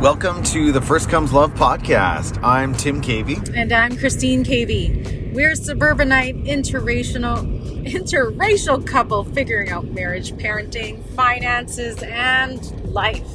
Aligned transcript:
Welcome 0.00 0.42
to 0.44 0.72
the 0.72 0.80
First 0.80 1.10
Comes 1.10 1.30
Love 1.30 1.52
podcast. 1.52 2.42
I'm 2.42 2.74
Tim 2.74 3.02
Cavey. 3.02 3.54
And 3.54 3.70
I'm 3.70 3.98
Kristine 3.98 4.46
Cavey. 4.46 5.30
We're 5.34 5.50
a 5.50 5.56
suburbanite 5.56 6.36
interracial 6.44 7.84
interracial 7.84 8.86
couple 8.86 9.24
figuring 9.24 9.68
out 9.68 9.84
marriage, 9.88 10.32
parenting, 10.32 11.04
finances, 11.10 12.02
and 12.02 12.64
life. 12.90 13.28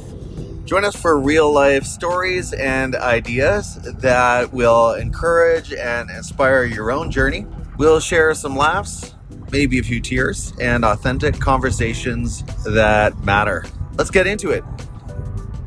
Join 0.64 0.84
us 0.84 0.96
for 0.96 1.20
real 1.20 1.52
life 1.52 1.84
stories 1.84 2.52
and 2.52 2.96
ideas 2.96 3.76
that 4.00 4.52
will 4.52 4.94
encourage 4.94 5.72
and 5.72 6.10
inspire 6.10 6.64
your 6.64 6.90
own 6.90 7.12
journey. 7.12 7.46
We'll 7.78 8.00
share 8.00 8.34
some 8.34 8.56
laughs, 8.56 9.14
maybe 9.52 9.78
a 9.78 9.84
few 9.84 10.00
tears, 10.00 10.52
and 10.60 10.84
authentic 10.84 11.38
conversations 11.38 12.42
that 12.64 13.16
matter. 13.24 13.64
Let's 13.96 14.10
get 14.10 14.26
into 14.26 14.50
it. 14.50 14.64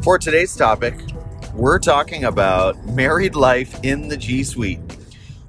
For 0.02 0.18
today's 0.18 0.56
topic, 0.56 0.96
we're 1.54 1.78
talking 1.78 2.24
about 2.24 2.86
married 2.86 3.36
life 3.36 3.78
in 3.84 4.08
the 4.08 4.16
G 4.16 4.46
Suite. 4.46 4.80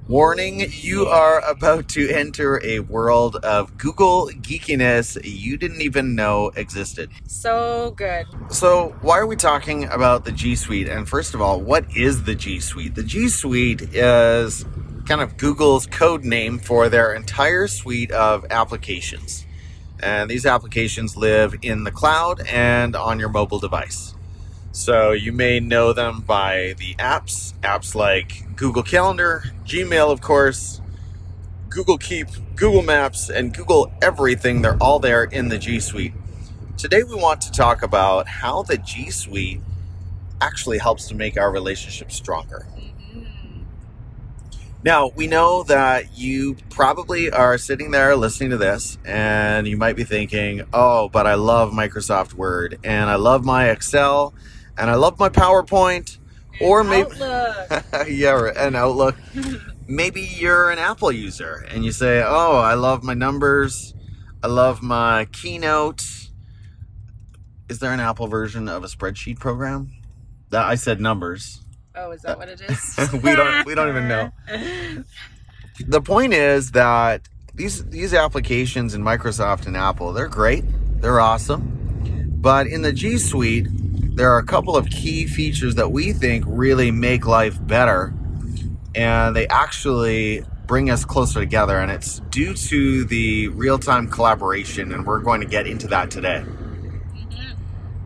Warning, 0.09 0.67
you 0.69 1.07
are 1.07 1.41
about 1.49 1.89
to 1.91 2.09
enter 2.11 2.61
a 2.65 2.81
world 2.81 3.37
of 3.37 3.79
Google 3.79 4.27
geekiness 4.27 5.17
you 5.23 5.57
didn't 5.57 5.83
even 5.83 6.17
know 6.17 6.49
existed. 6.57 7.11
So 7.29 7.95
good. 7.97 8.27
So, 8.49 8.97
why 9.03 9.21
are 9.21 9.27
we 9.27 9.37
talking 9.37 9.85
about 9.85 10.25
the 10.25 10.33
G 10.33 10.57
Suite? 10.57 10.89
And 10.89 11.09
first 11.09 11.33
of 11.33 11.41
all, 11.41 11.61
what 11.61 11.85
is 11.97 12.25
the 12.25 12.35
G 12.35 12.59
Suite? 12.59 12.97
The 12.97 13.05
G 13.05 13.29
Suite 13.29 13.83
is 13.95 14.65
kind 15.07 15.21
of 15.21 15.37
Google's 15.37 15.87
code 15.87 16.25
name 16.25 16.59
for 16.59 16.89
their 16.89 17.15
entire 17.15 17.69
suite 17.69 18.11
of 18.11 18.45
applications. 18.51 19.47
And 20.03 20.29
these 20.29 20.45
applications 20.45 21.17
live 21.17 21.55
in 21.63 21.85
the 21.85 21.93
cloud 21.93 22.41
and 22.49 22.97
on 22.97 23.21
your 23.21 23.29
mobile 23.29 23.61
device. 23.61 24.17
So 24.73 25.11
you 25.11 25.33
may 25.33 25.59
know 25.59 25.93
them 25.93 26.21
by 26.21 26.75
the 26.79 26.95
apps, 26.95 27.55
apps 27.61 27.95
like 27.95 28.55
Google 28.55 28.85
Calendar, 28.85 29.43
Gmail, 29.65 30.13
of 30.13 30.21
course, 30.21 30.81
Google 31.69 31.99
Keep, 31.99 32.29
Google 32.55 32.83
Maps, 32.83 33.31
and 33.31 33.53
Google 33.53 33.93
Everything. 34.01 34.63
They're 34.63 34.77
all 34.81 35.01
there 35.01 35.25
in 35.25 35.49
the 35.49 35.59
G 35.59 35.81
Suite. 35.81 36.15
Today 36.79 37.03
we 37.03 37.17
want 37.17 37.41
to 37.43 37.51
talk 37.51 37.83
about 37.83 38.29
how 38.29 38.63
the 38.63 38.79
G 38.79 39.11
Suite 39.11 39.61
actually 40.41 40.79
helps 40.79 41.09
to 41.09 41.17
make 41.17 41.37
our 41.37 41.51
relationship 41.51 42.13
stronger. 42.13 42.67
Mm-hmm. 42.77 43.63
Now, 44.85 45.11
we 45.15 45.27
know 45.27 45.65
that 45.65 46.17
you 46.17 46.57
probably 46.71 47.31
are 47.31 47.59
sitting 47.59 47.91
there 47.91 48.15
listening 48.17 48.51
to 48.51 48.57
this 48.57 48.99
and 49.05 49.67
you 49.67 49.77
might 49.77 49.97
be 49.97 50.05
thinking, 50.05 50.63
oh, 50.73 51.09
but 51.09 51.27
I 51.27 51.35
love 51.35 51.73
Microsoft 51.73 52.35
Word 52.35 52.79
and 52.85 53.11
I 53.11 53.17
love 53.17 53.45
my 53.45 53.69
Excel 53.69 54.33
and 54.79 54.91
I 54.91 54.95
love 54.95 55.19
my 55.19 55.29
PowerPoint. 55.29 56.19
Or 56.61 56.85
maybe, 56.85 57.11
yeah, 58.09 58.51
and 58.57 58.77
Outlook. 58.77 59.17
maybe 59.89 60.21
you're 60.21 60.71
an 60.71 60.79
Apple 60.79 61.11
user 61.11 61.67
and 61.71 61.85
you 61.85 61.93
say, 61.93 62.23
oh, 62.23 62.59
I 62.59 62.75
love 62.75 63.03
my 63.03 63.15
numbers. 63.15 63.95
I 64.43 64.49
love 64.49 64.83
my 64.83 65.27
Keynote. 65.33 66.05
Is 67.71 67.79
there 67.79 67.93
an 67.93 68.01
Apple 68.01 68.27
version 68.27 68.69
of 68.69 68.85
a 68.85 68.89
spreadsheet 68.89 69.39
program? 69.39 69.91
That 70.51 70.65
I 70.67 70.75
said 70.75 71.01
numbers. 71.01 71.65
Oh, 71.95 72.11
is 72.11 72.23
that 72.23 72.37
uh, 72.37 72.39
what 72.39 72.49
it 72.49 72.61
is? 72.61 73.13
we 73.23 73.35
don't 73.35 73.65
we 73.67 73.75
don't 73.75 73.89
even 73.89 74.09
know. 74.09 74.33
The 75.87 76.03
point 76.03 76.35
is 76.35 76.73
that 76.73 77.23
these 77.55 77.83
these 77.87 78.13
applications 78.13 78.93
in 78.93 79.03
Microsoft 79.03 79.67
and 79.67 79.79
Apple, 79.79 80.13
they're 80.13 80.29
great. 80.29 80.63
They're 81.01 81.21
awesome. 81.21 82.37
But 82.39 82.67
in 82.67 82.83
the 82.83 82.93
G 82.93 83.17
Suite, 83.17 83.67
there 84.15 84.33
are 84.33 84.39
a 84.39 84.45
couple 84.45 84.77
of 84.77 84.89
key 84.91 85.27
features 85.27 85.77
that 85.77 85.91
we 85.91 86.13
think 86.13 86.45
really 86.47 86.91
make 86.91 87.27
life 87.27 87.59
better 87.67 88.13
and 88.95 89.37
they 89.37 89.47
actually 89.49 90.45
bring 90.67 90.91
us 90.91 91.05
closer 91.05 91.41
together 91.41 91.79
and 91.79 91.91
it's 91.91 92.21
due 92.31 92.55
to 92.55 93.05
the 93.05 93.49
real-time 93.49 94.09
collaboration 94.09 94.93
and 94.93 95.07
we're 95.07 95.21
going 95.21 95.41
to 95.41 95.47
get 95.47 95.67
into 95.67 95.87
that 95.87 96.11
today. 96.11 96.45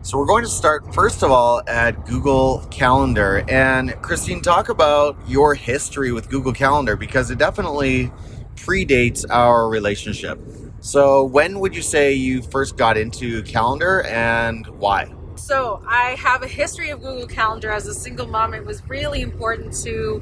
So 0.03 0.19
we're 0.19 0.27
going 0.27 0.43
to 0.43 0.49
start 0.49 0.93
first 0.93 1.23
of 1.23 1.31
all 1.31 1.63
at 1.67 2.05
Google 2.05 2.59
Calendar. 2.69 3.43
And 3.47 3.89
Kristine, 4.03 4.43
talk 4.43 4.69
about 4.69 5.17
your 5.27 5.55
history 5.55 6.11
with 6.11 6.29
Google 6.29 6.53
Calendar 6.53 6.95
because 6.95 7.31
it 7.31 7.39
definitely 7.39 8.11
predates 8.55 9.25
our 9.31 9.67
relationship. 9.67 10.39
So 10.79 11.23
when 11.23 11.59
would 11.59 11.75
you 11.75 11.81
say 11.81 12.13
you 12.13 12.43
first 12.43 12.77
got 12.77 12.97
into 12.97 13.41
calendar 13.41 14.03
and 14.03 14.67
why? 14.67 15.11
So 15.35 15.83
I 15.85 16.11
have 16.11 16.43
a 16.43 16.47
history 16.47 16.89
of 16.89 17.01
Google 17.01 17.27
Calendar 17.27 17.71
as 17.71 17.87
a 17.87 17.93
single 17.93 18.27
mom. 18.27 18.53
It 18.53 18.65
was 18.65 18.81
really 18.87 19.21
important 19.21 19.73
to 19.83 20.21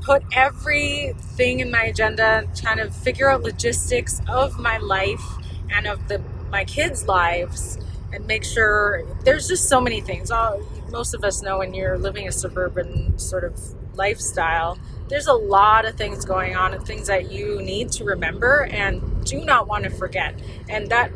put 0.00 0.22
everything 0.32 1.60
in 1.60 1.70
my 1.70 1.84
agenda, 1.84 2.44
kind 2.62 2.80
of 2.80 2.94
figure 2.94 3.30
out 3.30 3.42
logistics 3.42 4.20
of 4.28 4.58
my 4.58 4.78
life 4.78 5.24
and 5.70 5.86
of 5.86 6.08
the 6.08 6.22
my 6.50 6.64
kids' 6.64 7.06
lives 7.08 7.78
and 8.12 8.26
make 8.26 8.44
sure 8.44 9.02
there's 9.24 9.48
just 9.48 9.68
so 9.68 9.80
many 9.80 10.00
things. 10.00 10.30
All, 10.30 10.62
most 10.90 11.14
of 11.14 11.24
us 11.24 11.42
know 11.42 11.58
when 11.58 11.74
you're 11.74 11.98
living 11.98 12.28
a 12.28 12.32
suburban 12.32 13.18
sort 13.18 13.44
of 13.44 13.58
lifestyle, 13.94 14.78
there's 15.08 15.26
a 15.26 15.32
lot 15.32 15.84
of 15.84 15.96
things 15.96 16.24
going 16.24 16.54
on 16.56 16.72
and 16.74 16.86
things 16.86 17.08
that 17.08 17.30
you 17.30 17.60
need 17.60 17.90
to 17.92 18.04
remember 18.04 18.66
and 18.70 19.24
do 19.24 19.44
not 19.44 19.66
want 19.66 19.84
to 19.84 19.90
forget. 19.90 20.38
And 20.68 20.88
that 20.90 21.10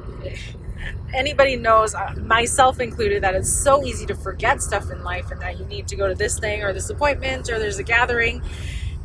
anybody 1.15 1.57
knows, 1.57 1.95
uh, 1.95 2.15
myself 2.19 2.81
included, 2.81 3.23
that 3.23 3.35
it's 3.35 3.53
so 3.53 3.85
easy 3.85 4.07
to 4.07 4.15
forget 4.15 4.63
stuff 4.63 4.91
in 4.91 5.03
life 5.03 5.31
and 5.31 5.41
that 5.41 5.59
you 5.59 5.65
need 5.67 5.89
to 5.89 5.97
go 5.97 6.09
to 6.09 6.15
this 6.15 6.39
thing 6.39 6.63
or 6.63 6.73
this 6.73 6.91
appointment 6.91 7.51
or 7.51 7.59
there's 7.59 7.79
a 7.79 7.83
gathering. 7.83 8.43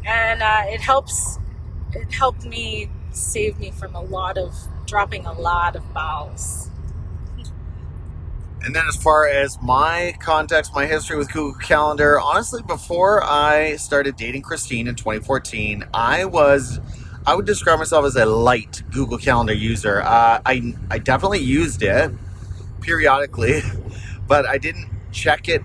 And 0.06 0.42
uh, 0.42 0.64
it 0.66 0.82
helps, 0.82 1.40
it 1.94 2.12
helped 2.12 2.46
me 2.46 2.90
save 3.12 3.60
me 3.60 3.72
from 3.72 3.96
a 3.96 4.02
lot 4.02 4.38
of 4.38 4.54
dropping 4.86 5.26
a 5.26 5.34
lot 5.34 5.76
of 5.76 5.94
balls. 5.94 6.70
And 8.66 8.74
then, 8.74 8.88
as 8.88 8.96
far 8.96 9.28
as 9.28 9.62
my 9.62 10.16
context, 10.22 10.74
my 10.74 10.86
history 10.86 11.18
with 11.18 11.32
Google 11.34 11.60
Calendar, 11.60 12.18
honestly, 12.18 12.62
before 12.62 13.22
I 13.22 13.76
started 13.76 14.16
dating 14.16 14.44
Kristine 14.44 14.88
in 14.88 14.96
2014, 14.96 15.84
I 15.94 16.24
was, 16.24 16.80
I 17.26 17.36
would 17.36 17.46
describe 17.46 17.80
myself 17.80 18.06
as 18.06 18.16
a 18.18 18.26
light 18.26 18.84
Google 18.92 19.18
Calendar 19.18 19.54
user. 19.54 20.02
Uh, 20.02 20.42
I, 20.46 20.76
I 20.92 21.00
definitely 21.00 21.40
used 21.40 21.82
it 21.82 22.12
periodically, 22.82 23.62
but 24.28 24.46
I 24.46 24.58
didn't 24.58 24.90
check 25.12 25.48
it 25.48 25.62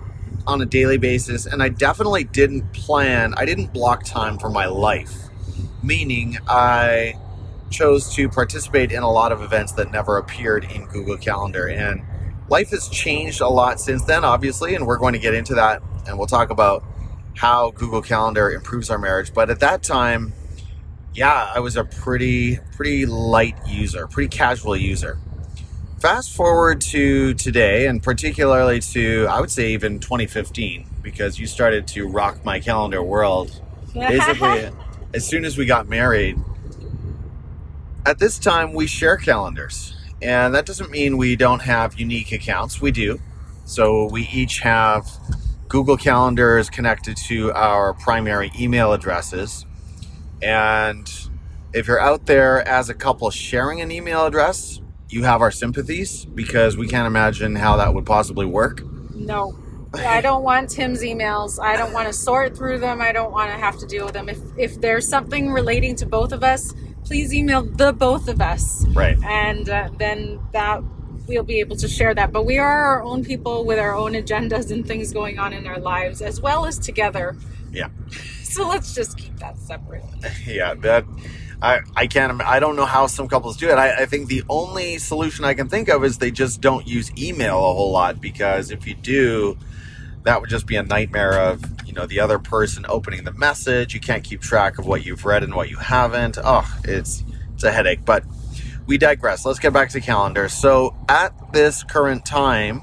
on 0.47 0.61
a 0.61 0.65
daily 0.65 0.97
basis. 0.97 1.45
And 1.45 1.61
I 1.61 1.67
definitely 1.67 2.23
didn't 2.23 2.71
plan, 2.71 3.33
I 3.35 3.43
didn't 3.45 3.73
block 3.73 4.05
time 4.05 4.37
for 4.37 4.49
my 4.49 4.67
life, 4.67 5.13
meaning 5.83 6.37
I 6.47 7.15
chose 7.69 8.13
to 8.15 8.29
participate 8.29 8.91
in 8.93 9.03
a 9.03 9.11
lot 9.11 9.33
of 9.33 9.41
events 9.41 9.73
that 9.73 9.91
never 9.91 10.17
appeared 10.17 10.63
in 10.63 10.85
Google 10.85 11.17
Calendar. 11.17 11.67
And 11.67 12.01
life 12.47 12.69
has 12.69 12.87
changed 12.87 13.41
a 13.41 13.49
lot 13.49 13.81
since 13.81 14.05
then, 14.05 14.23
obviously, 14.23 14.75
and 14.75 14.87
we're 14.87 14.97
going 14.97 15.13
to 15.13 15.19
get 15.19 15.33
into 15.33 15.55
that 15.55 15.81
and 16.07 16.17
we'll 16.17 16.27
talk 16.27 16.51
about 16.51 16.83
how 17.35 17.71
Google 17.71 18.01
Calendar 18.01 18.49
improves 18.49 18.89
our 18.89 18.97
marriage. 18.97 19.33
But 19.33 19.49
at 19.49 19.59
that 19.59 19.83
time, 19.83 20.33
yeah, 21.13 21.51
I 21.53 21.59
was 21.59 21.75
a 21.75 21.83
pretty 21.83 22.59
pretty 22.75 23.05
light 23.05 23.55
user, 23.67 24.07
pretty 24.07 24.29
casual 24.29 24.75
user. 24.75 25.17
Fast 25.99 26.33
forward 26.33 26.79
to 26.81 27.33
today, 27.33 27.87
and 27.87 28.01
particularly 28.01 28.79
to 28.79 29.27
I 29.29 29.41
would 29.41 29.51
say 29.51 29.71
even 29.71 29.99
2015, 29.99 30.87
because 31.01 31.39
you 31.39 31.47
started 31.47 31.87
to 31.89 32.07
rock 32.07 32.43
my 32.45 32.59
calendar 32.59 33.03
world. 33.03 33.61
Basically, 33.93 34.69
as 35.13 35.27
soon 35.27 35.45
as 35.45 35.57
we 35.57 35.65
got 35.65 35.87
married. 35.87 36.37
At 38.05 38.17
this 38.17 38.39
time, 38.39 38.73
we 38.73 38.87
share 38.87 39.17
calendars. 39.17 39.95
And 40.21 40.53
that 40.55 40.65
doesn't 40.65 40.89
mean 40.91 41.17
we 41.17 41.35
don't 41.35 41.61
have 41.61 41.99
unique 41.99 42.31
accounts. 42.31 42.81
We 42.81 42.91
do. 42.91 43.19
So 43.65 44.05
we 44.05 44.27
each 44.27 44.59
have 44.59 45.07
Google 45.67 45.97
Calendars 45.97 46.69
connected 46.69 47.15
to 47.27 47.53
our 47.53 47.93
primary 47.93 48.51
email 48.59 48.91
addresses. 48.91 49.65
And 50.41 51.09
if 51.73 51.87
you're 51.87 51.99
out 51.99 52.25
there 52.25 52.67
as 52.67 52.89
a 52.89 52.93
couple 52.93 53.29
sharing 53.29 53.81
an 53.81 53.91
email 53.91 54.25
address, 54.25 54.81
you 55.09 55.23
have 55.23 55.41
our 55.41 55.51
sympathies 55.51 56.25
because 56.25 56.77
we 56.77 56.87
can't 56.87 57.07
imagine 57.07 57.55
how 57.55 57.77
that 57.77 57.93
would 57.93 58.05
possibly 58.05 58.45
work. 58.45 58.83
No. 59.13 59.57
I 59.93 60.21
don't 60.21 60.43
want 60.43 60.69
Tim's 60.69 61.01
emails. 61.01 61.59
I 61.59 61.75
don't 61.75 61.93
want 61.93 62.07
to 62.07 62.13
sort 62.13 62.55
through 62.55 62.79
them. 62.79 63.01
I 63.01 63.11
don't 63.11 63.31
want 63.31 63.51
to 63.51 63.57
have 63.57 63.77
to 63.79 63.87
deal 63.87 64.05
with 64.05 64.13
them. 64.13 64.29
If 64.29 64.39
if 64.55 64.79
there's 64.81 65.07
something 65.07 65.51
relating 65.51 65.95
to 65.95 66.05
both 66.05 66.31
of 66.31 66.43
us, 66.43 66.75
please 67.03 67.33
email 67.33 67.63
the 67.63 67.91
both 67.91 68.27
of 68.27 68.39
us. 68.39 68.85
Right. 68.89 69.17
And 69.23 69.67
uh, 69.67 69.89
then 69.97 70.39
that 70.53 70.83
we'll 71.27 71.43
be 71.43 71.59
able 71.59 71.75
to 71.77 71.87
share 71.87 72.13
that. 72.13 72.31
But 72.31 72.45
we 72.45 72.59
are 72.59 72.83
our 72.83 73.01
own 73.01 73.23
people 73.23 73.65
with 73.65 73.79
our 73.79 73.95
own 73.95 74.13
agendas 74.13 74.71
and 74.71 74.85
things 74.85 75.11
going 75.11 75.39
on 75.39 75.53
in 75.53 75.65
our 75.65 75.79
lives, 75.79 76.21
as 76.21 76.39
well 76.39 76.65
as 76.65 76.77
together. 76.77 77.35
Yeah. 77.71 77.89
So 78.53 78.67
let's 78.67 78.95
just 78.95 79.15
keep 79.17 79.37
that 79.37 79.59
separate. 79.59 80.03
Yeah, 80.45 80.73
that 80.75 81.05
I 81.61 81.81
I 81.95 82.07
can't. 82.07 82.41
I 82.41 82.59
don't 82.59 82.75
know 82.75 82.85
how 82.85 83.05
some 83.05 83.27
couples 83.27 83.57
do 83.57 83.69
it. 83.69 83.73
I, 83.75 84.03
I 84.03 84.05
think 84.07 84.27
the 84.27 84.43
only 84.49 84.97
solution 84.97 85.45
I 85.45 85.53
can 85.53 85.69
think 85.69 85.87
of 85.87 86.03
is 86.03 86.17
they 86.17 86.31
just 86.31 86.59
don't 86.59 86.87
use 86.87 87.11
email 87.17 87.57
a 87.57 87.73
whole 87.73 87.91
lot 87.91 88.19
because 88.19 88.71
if 88.71 88.87
you 88.87 88.95
do, 88.95 89.55
that 90.23 90.41
would 90.41 90.49
just 90.49 90.65
be 90.65 90.77
a 90.77 90.83
nightmare 90.83 91.39
of 91.39 91.63
you 91.85 91.93
know 91.93 92.07
the 92.07 92.19
other 92.19 92.39
person 92.39 92.85
opening 92.89 93.23
the 93.23 93.33
message. 93.33 93.93
You 93.93 93.99
can't 93.99 94.23
keep 94.23 94.41
track 94.41 94.79
of 94.79 94.87
what 94.87 95.05
you've 95.05 95.25
read 95.25 95.43
and 95.43 95.53
what 95.53 95.69
you 95.69 95.77
haven't. 95.77 96.39
Oh, 96.43 96.67
it's 96.85 97.23
it's 97.53 97.63
a 97.63 97.71
headache. 97.71 98.03
But 98.03 98.23
we 98.87 98.97
digress. 98.97 99.45
Let's 99.45 99.59
get 99.59 99.73
back 99.73 99.89
to 99.91 100.01
calendar. 100.01 100.49
So 100.49 100.95
at 101.07 101.53
this 101.53 101.83
current 101.83 102.25
time, 102.25 102.81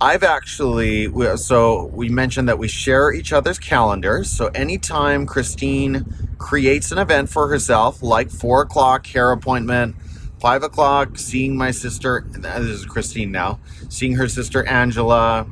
I've 0.00 0.22
actually 0.22 1.08
so 1.36 1.86
we 1.86 2.08
mentioned 2.08 2.48
that 2.48 2.58
we 2.58 2.68
share 2.68 3.12
each 3.12 3.32
other's 3.32 3.58
calendars. 3.58 4.30
So 4.30 4.48
anytime 4.48 5.26
Kristine 5.26 6.04
creates 6.38 6.92
an 6.92 6.98
event 6.98 7.30
for 7.30 7.48
herself, 7.48 8.02
like 8.02 8.30
four 8.30 8.62
o'clock 8.62 9.06
hair 9.06 9.30
appointment, 9.30 9.96
five 10.40 10.62
o'clock 10.62 11.16
seeing 11.16 11.56
my 11.56 11.70
sister. 11.70 12.24
This 12.28 12.66
is 12.66 12.86
Kristine 12.86 13.30
now, 13.30 13.60
seeing 13.88 14.14
her 14.16 14.28
sister 14.28 14.66
Angela 14.66 15.46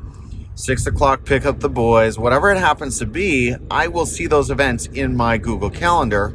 six 0.55 0.87
o'clock, 0.87 1.25
pick 1.25 1.47
up 1.47 1.61
the 1.61 1.69
boys, 1.69 2.19
whatever 2.19 2.51
it 2.51 2.59
happens 2.59 2.99
to 2.99 3.07
be, 3.07 3.55
I 3.71 3.89
will 3.89 4.07
see 4.07 4.27
those 4.27 4.51
events 4.51 4.87
in 4.87 5.17
my 5.17 5.39
Google 5.39 5.71
Calendar, 5.71 6.29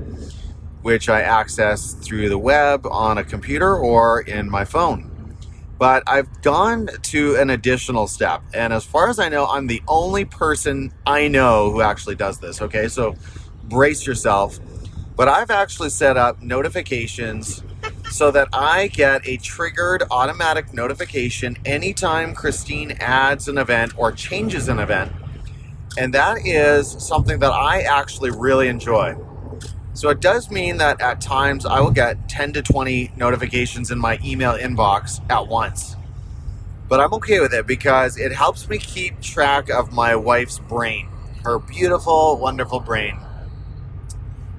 which 0.81 1.07
I 1.07 1.21
access 1.21 1.93
through 1.93 2.29
the 2.29 2.37
web 2.37 2.87
on 2.87 3.17
a 3.17 3.23
computer 3.23 3.75
or 3.75 4.21
in 4.21 4.49
my 4.49 4.65
phone. 4.65 5.06
But 5.77 6.03
I've 6.07 6.41
gone 6.41 6.87
to 7.03 7.35
an 7.35 7.49
additional 7.49 8.07
step. 8.07 8.41
And 8.53 8.73
as 8.73 8.83
far 8.83 9.09
as 9.09 9.19
I 9.19 9.29
know, 9.29 9.45
I'm 9.45 9.67
the 9.67 9.81
only 9.87 10.25
person 10.25 10.91
I 11.05 11.27
know 11.27 11.71
who 11.71 11.81
actually 11.81 12.15
does 12.15 12.39
this. 12.39 12.61
Okay, 12.61 12.87
so 12.87 13.15
brace 13.63 14.07
yourself. 14.07 14.59
But 15.15 15.27
I've 15.27 15.51
actually 15.51 15.89
set 15.89 16.17
up 16.17 16.41
notifications 16.41 17.63
so 18.11 18.31
that 18.31 18.47
I 18.53 18.87
get 18.87 19.27
a 19.27 19.37
triggered 19.37 20.03
automatic 20.09 20.73
notification 20.73 21.57
anytime 21.65 22.33
Kristine 22.33 22.97
adds 22.99 23.47
an 23.47 23.57
event 23.57 23.93
or 23.97 24.11
changes 24.11 24.67
an 24.69 24.79
event. 24.79 25.11
And 25.97 26.13
that 26.13 26.45
is 26.45 26.91
something 27.03 27.39
that 27.39 27.51
I 27.51 27.81
actually 27.81 28.31
really 28.31 28.67
enjoy. 28.67 29.15
So 29.97 30.09
it 30.09 30.19
does 30.19 30.51
mean 30.51 30.77
that 30.77 31.01
at 31.01 31.21
times 31.21 31.65
I 31.65 31.79
will 31.81 31.89
get 31.89 32.29
10 32.29 32.53
to 32.53 32.61
20 32.61 33.13
notifications 33.17 33.89
in 33.89 33.97
my 33.97 34.19
email 34.23 34.53
inbox 34.53 35.19
at 35.27 35.47
once. 35.47 35.95
But 36.87 36.99
I'm 36.99 37.15
okay 37.15 37.39
with 37.39 37.51
it 37.51 37.65
because 37.65 38.15
it 38.15 38.31
helps 38.31 38.69
me 38.69 38.77
keep 38.77 39.19
track 39.21 39.71
of 39.71 39.91
my 39.91 40.15
wife's 40.15 40.59
brain, 40.59 41.09
her 41.43 41.57
beautiful, 41.57 42.37
wonderful 42.37 42.79
brain. 42.79 43.17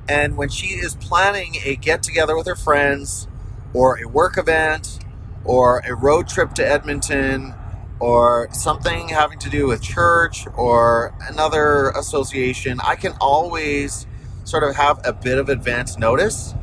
And 0.09 0.37
when 0.37 0.49
she 0.49 0.75
is 0.75 0.97
planning 0.97 1.55
a 1.65 1.77
get 1.77 2.03
together 2.03 2.37
with 2.37 2.49
her 2.49 2.57
friends, 2.57 3.29
or 3.73 4.03
a 4.03 4.09
work 4.09 4.39
event 4.39 4.99
or 5.45 5.79
a 5.87 5.95
road 5.95 6.27
trip 6.27 6.53
to 6.55 6.69
Edmonton 6.69 7.55
or 8.01 8.49
something 8.51 9.11
having 9.11 9.39
to 9.39 9.49
do 9.49 9.69
with 9.69 9.81
church 9.83 10.49
or 10.57 11.15
another 11.29 11.91
association, 11.91 12.81
I 12.81 12.97
can 12.97 13.13
always 13.21 14.08
sort 14.49 14.65
of 14.65 14.75
have 14.77 14.99
a 15.05 15.13
bit 15.13 15.37
of 15.37 15.51
advance 15.51 15.99
notice. 15.99 16.55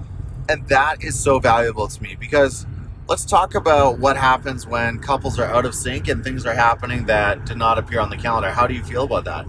And 0.50 0.68
that 0.70 1.04
is 1.04 1.18
so 1.18 1.40
valuable 1.40 1.88
to 1.88 2.02
me 2.02 2.16
because 2.20 2.66
let's 3.08 3.26
talk 3.26 3.54
about 3.54 4.00
what 4.00 4.18
happens 4.18 4.66
when 4.66 5.00
couples 5.00 5.38
are 5.38 5.46
out 5.46 5.66
of 5.66 5.76
sync 5.76 6.08
and 6.08 6.24
things 6.24 6.46
are 6.48 6.56
happening 6.56 7.06
that 7.06 7.46
did 7.46 7.58
not 7.58 7.78
appear 7.78 8.00
on 8.00 8.10
the 8.10 8.18
calendar. 8.18 8.50
How 8.50 8.66
do 8.66 8.74
you 8.74 8.84
feel 8.84 9.04
about 9.04 9.26
that? 9.26 9.46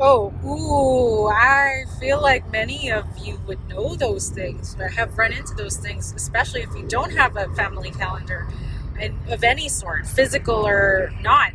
Oh, 0.00 0.32
ooh, 0.42 1.28
I 1.28 1.84
feel 1.98 2.22
like 2.22 2.50
many 2.50 2.90
of 2.90 3.04
you 3.18 3.38
would 3.46 3.68
know 3.68 3.94
those 3.94 4.30
things 4.30 4.74
or 4.78 4.88
have 4.88 5.18
run 5.18 5.32
into 5.32 5.52
those 5.54 5.76
things, 5.76 6.14
especially 6.16 6.62
if 6.62 6.70
you 6.74 6.86
don't 6.88 7.12
have 7.12 7.36
a 7.36 7.54
family 7.54 7.90
calendar 7.90 8.48
and 8.98 9.14
of 9.30 9.44
any 9.44 9.68
sort, 9.68 10.06
physical 10.06 10.66
or 10.66 11.12
not. 11.20 11.52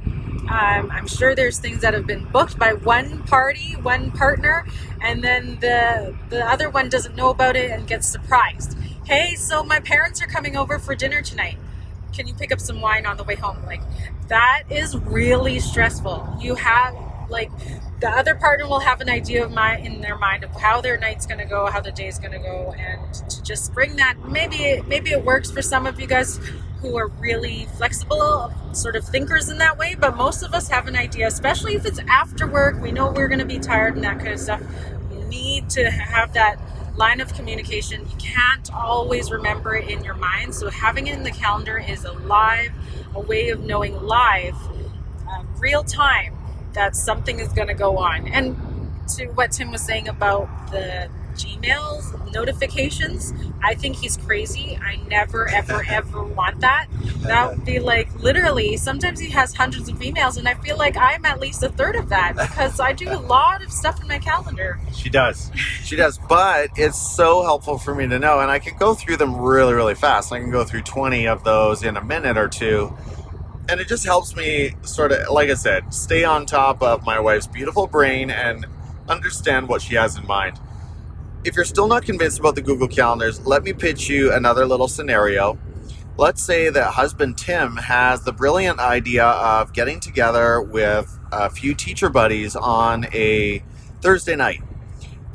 Um, 0.47 0.91
I'm 0.91 1.07
sure 1.07 1.33
there's 1.33 1.59
things 1.59 1.81
that 1.81 1.93
have 1.93 2.05
been 2.05 2.25
booked 2.25 2.59
by 2.59 2.73
one 2.73 3.23
party, 3.23 3.73
one 3.81 4.11
partner, 4.11 4.65
and 5.01 5.23
then 5.23 5.57
the 5.59 6.15
the 6.29 6.45
other 6.45 6.69
one 6.69 6.89
doesn't 6.89 7.15
know 7.15 7.29
about 7.29 7.55
it 7.55 7.71
and 7.71 7.87
gets 7.87 8.07
surprised. 8.07 8.77
Hey, 9.05 9.35
so 9.35 9.63
my 9.63 9.79
parents 9.79 10.21
are 10.21 10.27
coming 10.27 10.55
over 10.55 10.77
for 10.77 10.95
dinner 10.95 11.21
tonight. 11.21 11.57
Can 12.13 12.27
you 12.27 12.33
pick 12.33 12.51
up 12.51 12.59
some 12.59 12.79
wine 12.79 13.05
on 13.05 13.17
the 13.17 13.23
way 13.23 13.35
home? 13.35 13.57
Like 13.65 13.81
that 14.27 14.63
is 14.69 14.95
really 14.95 15.59
stressful. 15.59 16.37
You 16.39 16.55
have 16.55 16.95
like 17.29 17.51
the 17.99 18.09
other 18.09 18.35
partner 18.35 18.67
will 18.67 18.79
have 18.79 19.01
an 19.01 19.09
idea 19.09 19.43
of 19.43 19.51
my 19.51 19.77
in 19.77 20.01
their 20.01 20.17
mind 20.17 20.43
of 20.43 20.51
how 20.51 20.81
their 20.81 20.97
night's 20.97 21.25
going 21.25 21.39
to 21.39 21.45
go 21.45 21.65
how 21.65 21.81
the 21.81 21.91
day's 21.91 22.19
going 22.19 22.31
to 22.31 22.37
go 22.37 22.73
and 22.77 23.13
to 23.29 23.41
just 23.41 23.73
bring 23.73 23.95
that 23.95 24.15
maybe 24.25 24.81
maybe 24.87 25.09
it 25.09 25.23
works 25.23 25.49
for 25.49 25.61
some 25.61 25.87
of 25.87 25.99
you 25.99 26.05
guys 26.05 26.39
who 26.85 26.97
are 26.97 27.07
really 27.19 27.67
flexible 27.77 28.53
sort 28.73 28.95
of 28.95 29.03
thinkers 29.05 29.49
in 29.49 29.57
that 29.57 29.77
way 29.77 29.95
but 29.95 30.15
most 30.15 30.43
of 30.43 30.53
us 30.53 30.67
have 30.67 30.87
an 30.87 30.95
idea 30.95 31.27
especially 31.27 31.75
if 31.75 31.85
it's 31.85 31.99
after 32.07 32.47
work 32.47 32.79
we 32.81 32.91
know 32.91 33.11
we're 33.11 33.27
going 33.27 33.39
to 33.39 33.45
be 33.45 33.59
tired 33.59 33.95
and 33.95 34.03
that 34.03 34.17
kind 34.17 34.33
of 34.33 34.39
stuff 34.39 34.61
you 35.11 35.23
need 35.25 35.69
to 35.69 35.89
have 35.89 36.33
that 36.33 36.59
line 36.97 37.19
of 37.19 37.33
communication 37.33 38.01
you 38.01 38.15
can't 38.17 38.73
always 38.73 39.31
remember 39.31 39.75
it 39.75 39.89
in 39.89 40.03
your 40.03 40.13
mind 40.15 40.53
so 40.53 40.69
having 40.69 41.07
it 41.07 41.13
in 41.13 41.23
the 41.23 41.31
calendar 41.31 41.77
is 41.77 42.05
a 42.05 42.11
live 42.11 42.71
a 43.15 43.19
way 43.19 43.49
of 43.49 43.63
knowing 43.63 43.93
live 44.01 44.55
um, 45.29 45.47
real 45.59 45.83
time 45.83 46.35
that 46.75 46.95
something 46.95 47.39
is 47.39 47.47
going 47.49 47.67
to 47.67 47.73
go 47.73 47.97
on. 47.97 48.27
And 48.27 48.55
to 49.15 49.27
what 49.27 49.51
Tim 49.51 49.71
was 49.71 49.81
saying 49.81 50.07
about 50.07 50.47
the 50.71 51.09
Gmail 51.35 52.31
notifications, 52.33 53.33
I 53.63 53.75
think 53.75 53.95
he's 53.95 54.17
crazy. 54.17 54.77
I 54.81 54.97
never, 55.07 55.47
ever, 55.47 55.83
ever 55.89 56.23
want 56.23 56.59
that. 56.61 56.87
That 57.21 57.49
would 57.49 57.65
be 57.65 57.79
like 57.79 58.13
literally, 58.21 58.77
sometimes 58.77 59.19
he 59.19 59.29
has 59.29 59.53
hundreds 59.53 59.89
of 59.89 59.99
emails, 59.99 60.37
and 60.37 60.47
I 60.47 60.53
feel 60.55 60.77
like 60.77 60.97
I'm 60.97 61.25
at 61.25 61.39
least 61.39 61.63
a 61.63 61.69
third 61.69 61.95
of 61.95 62.09
that 62.09 62.35
because 62.35 62.79
I 62.79 62.93
do 62.93 63.09
a 63.11 63.19
lot 63.35 63.63
of 63.63 63.71
stuff 63.71 64.01
in 64.01 64.07
my 64.07 64.19
calendar. 64.19 64.79
She 64.93 65.09
does. 65.09 65.51
She 65.83 65.95
does. 65.95 66.17
But 66.17 66.69
it's 66.75 66.99
so 66.99 67.43
helpful 67.43 67.77
for 67.77 67.95
me 67.95 68.07
to 68.07 68.19
know, 68.19 68.39
and 68.39 68.51
I 68.51 68.59
can 68.59 68.77
go 68.77 68.93
through 68.93 69.17
them 69.17 69.35
really, 69.35 69.73
really 69.73 69.95
fast. 69.95 70.31
I 70.31 70.39
can 70.39 70.51
go 70.51 70.63
through 70.63 70.83
20 70.83 71.27
of 71.27 71.43
those 71.43 71.83
in 71.83 71.97
a 71.97 72.03
minute 72.03 72.37
or 72.37 72.47
two 72.47 72.95
and 73.67 73.79
it 73.79 73.87
just 73.87 74.05
helps 74.05 74.35
me 74.35 74.75
sort 74.83 75.11
of 75.11 75.29
like 75.29 75.49
i 75.49 75.53
said 75.53 75.93
stay 75.93 76.23
on 76.23 76.45
top 76.45 76.81
of 76.81 77.03
my 77.05 77.19
wife's 77.19 77.47
beautiful 77.47 77.87
brain 77.87 78.29
and 78.29 78.65
understand 79.09 79.67
what 79.67 79.81
she 79.81 79.95
has 79.95 80.17
in 80.17 80.25
mind 80.27 80.59
if 81.45 81.55
you're 81.55 81.65
still 81.65 81.87
not 81.87 82.03
convinced 82.03 82.39
about 82.39 82.55
the 82.55 82.61
google 82.61 82.87
calendars 82.87 83.45
let 83.45 83.63
me 83.63 83.73
pitch 83.73 84.09
you 84.09 84.33
another 84.33 84.65
little 84.65 84.87
scenario 84.87 85.57
let's 86.17 86.41
say 86.41 86.69
that 86.69 86.93
husband 86.93 87.37
tim 87.37 87.77
has 87.77 88.21
the 88.23 88.31
brilliant 88.33 88.79
idea 88.79 89.25
of 89.25 89.71
getting 89.73 89.99
together 89.99 90.61
with 90.61 91.19
a 91.31 91.49
few 91.49 91.73
teacher 91.73 92.09
buddies 92.09 92.55
on 92.55 93.05
a 93.13 93.63
thursday 94.01 94.35
night 94.35 94.61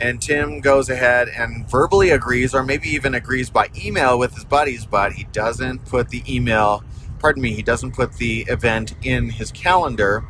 and 0.03 0.23
Tim 0.23 0.61
goes 0.61 0.89
ahead 0.89 1.29
and 1.29 1.71
verbally 1.71 2.09
agrees, 2.09 2.55
or 2.55 2.63
maybe 2.65 2.89
even 2.89 3.15
agrees 3.15 3.51
by 3.51 3.69
email 3.77 4.19
with 4.19 4.35
his 4.35 4.47
buddies, 4.47 4.87
but 4.87 5.13
he 5.13 5.25
doesn't 5.25 5.85
put 5.85 6.09
the 6.09 6.25
email 6.27 6.83
pardon 7.21 7.43
me, 7.43 7.53
he 7.53 7.63
doesn't 7.63 7.93
put 7.93 8.15
the 8.15 8.41
event 8.49 8.95
in 9.03 9.29
his 9.29 9.53
calendar. 9.53 10.25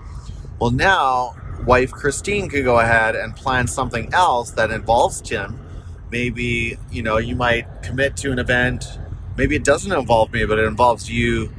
Well, 0.59 0.73
now 0.73 1.37
wife 1.64 1.93
Kristine 1.93 2.50
could 2.50 2.64
go 2.64 2.81
ahead 2.81 3.14
and 3.16 3.35
plan 3.35 3.66
something 3.66 4.12
else 4.12 4.50
that 4.52 4.71
involves 4.71 5.21
Tim. 5.21 5.59
Maybe, 6.11 6.79
you 6.90 7.02
know, 7.02 7.19
you 7.19 7.37
might 7.37 7.83
commit 7.83 8.17
to 8.19 8.33
an 8.33 8.38
event. 8.38 8.85
Maybe 9.37 9.57
it 9.57 9.64
doesn't 9.64 9.93
involve 9.93 10.33
me, 10.33 10.45
but 10.45 10.59
it 10.59 10.64
involves 10.64 11.11
you, 11.11 11.52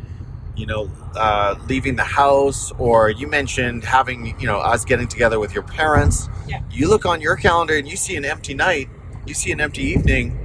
you 0.56 0.66
know, 0.66 0.92
uh, 1.16 1.56
leaving 1.68 1.96
the 1.96 2.04
house, 2.04 2.72
or 2.78 3.10
you 3.10 3.28
mentioned 3.28 3.84
having, 3.84 4.40
you 4.40 4.48
know, 4.48 4.58
us 4.58 4.86
getting 4.86 5.08
together 5.08 5.40
with 5.40 5.54
your 5.54 5.64
parents. 5.64 6.30
Yeah. 6.48 6.62
You 6.70 6.90
look 6.90 7.06
on 7.06 7.22
your 7.22 7.36
calendar 7.36 7.76
and 7.78 7.88
you 7.88 7.96
see 7.96 8.16
an 8.16 8.26
empty 8.26 8.54
night, 8.54 8.90
you 9.26 9.34
see 9.34 9.52
an 9.52 9.62
empty 9.62 9.84
evening, 9.84 10.38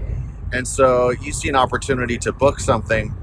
and 0.53 0.67
so 0.67 1.11
you 1.11 1.33
see 1.33 1.49
an 1.49 1.57
opportunity 1.57 2.19
to 2.19 2.33
book 2.33 2.61
something 2.61 3.15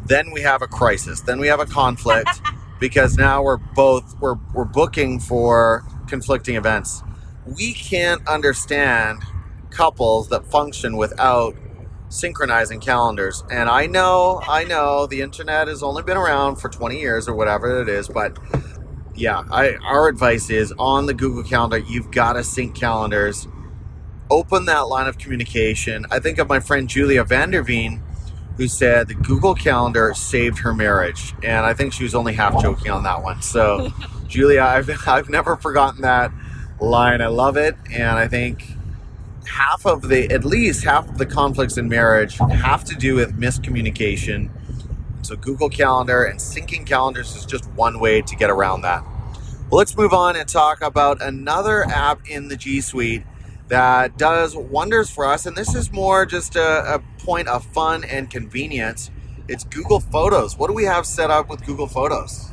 then 0.00 0.30
we 0.30 0.40
have 0.42 0.62
a 0.62 0.66
crisis. 0.66 1.20
Then 1.20 1.38
we 1.38 1.48
have 1.48 1.60
a 1.60 1.66
conflict 1.66 2.30
because 2.80 3.16
now 3.16 3.42
we're 3.42 3.58
both 3.58 4.18
we're 4.20 4.36
we're 4.54 4.64
booking 4.64 5.20
for 5.20 5.84
conflicting 6.06 6.56
events. 6.56 7.02
We 7.46 7.72
can't 7.72 8.26
understand 8.28 9.22
couples 9.72 10.28
that 10.28 10.46
function 10.46 10.96
without 10.96 11.56
synchronizing 12.08 12.80
calendars. 12.80 13.42
And 13.50 13.68
I 13.68 13.86
know, 13.86 14.42
I 14.46 14.64
know 14.64 15.06
the 15.06 15.22
internet 15.22 15.68
has 15.68 15.82
only 15.82 16.02
been 16.02 16.16
around 16.16 16.56
for 16.56 16.68
20 16.68 17.00
years 17.00 17.28
or 17.28 17.34
whatever 17.34 17.80
it 17.80 17.88
is, 17.88 18.08
but 18.08 18.38
yeah, 19.14 19.44
I 19.50 19.74
our 19.84 20.08
advice 20.08 20.50
is 20.50 20.72
on 20.78 21.06
the 21.06 21.14
Google 21.14 21.42
Calendar, 21.42 21.78
you've 21.78 22.10
got 22.10 22.34
to 22.34 22.44
sync 22.44 22.74
calendars. 22.74 23.46
Open 24.30 24.64
that 24.64 24.88
line 24.88 25.06
of 25.08 25.18
communication. 25.18 26.06
I 26.10 26.18
think 26.18 26.38
of 26.38 26.48
my 26.48 26.60
friend 26.60 26.88
Julia 26.88 27.24
Vanderveen 27.24 28.00
who 28.56 28.68
said 28.68 29.08
the 29.08 29.14
Google 29.14 29.54
Calendar 29.54 30.12
saved 30.14 30.58
her 30.58 30.74
marriage, 30.74 31.34
and 31.42 31.64
I 31.64 31.74
think 31.74 31.92
she 31.92 32.04
was 32.04 32.14
only 32.14 32.34
half 32.34 32.60
joking 32.60 32.90
on 32.90 33.02
that 33.04 33.22
one. 33.22 33.42
So, 33.42 33.92
Julia, 34.26 34.62
I've 34.62 34.90
I've 35.06 35.28
never 35.28 35.56
forgotten 35.56 36.02
that 36.02 36.32
line. 36.80 37.20
I 37.20 37.28
love 37.28 37.56
it, 37.56 37.76
and 37.90 38.18
I 38.18 38.28
think 38.28 38.71
half 39.46 39.86
of 39.86 40.08
the 40.08 40.30
at 40.30 40.44
least 40.44 40.84
half 40.84 41.08
of 41.08 41.18
the 41.18 41.26
conflicts 41.26 41.76
in 41.76 41.88
marriage 41.88 42.36
have 42.36 42.84
to 42.84 42.94
do 42.94 43.14
with 43.14 43.38
miscommunication. 43.38 44.50
So, 45.22 45.36
Google 45.36 45.68
Calendar 45.68 46.24
and 46.24 46.38
syncing 46.40 46.84
calendars 46.84 47.36
is 47.36 47.46
just 47.46 47.66
one 47.72 48.00
way 48.00 48.22
to 48.22 48.36
get 48.36 48.50
around 48.50 48.82
that. 48.82 49.04
Well, 49.04 49.78
let's 49.78 49.96
move 49.96 50.12
on 50.12 50.36
and 50.36 50.48
talk 50.48 50.82
about 50.82 51.22
another 51.22 51.84
app 51.84 52.28
in 52.28 52.48
the 52.48 52.56
G 52.56 52.80
Suite 52.80 53.22
that 53.68 54.18
does 54.18 54.54
wonders 54.54 55.08
for 55.08 55.24
us. 55.24 55.46
And 55.46 55.56
this 55.56 55.74
is 55.74 55.90
more 55.90 56.26
just 56.26 56.56
a, 56.56 56.94
a 56.94 56.98
point 57.24 57.48
of 57.48 57.64
fun 57.64 58.04
and 58.04 58.30
convenience. 58.30 59.10
It's 59.48 59.64
Google 59.64 60.00
Photos. 60.00 60.58
What 60.58 60.68
do 60.68 60.74
we 60.74 60.84
have 60.84 61.06
set 61.06 61.30
up 61.30 61.48
with 61.48 61.64
Google 61.64 61.86
Photos? 61.86 62.51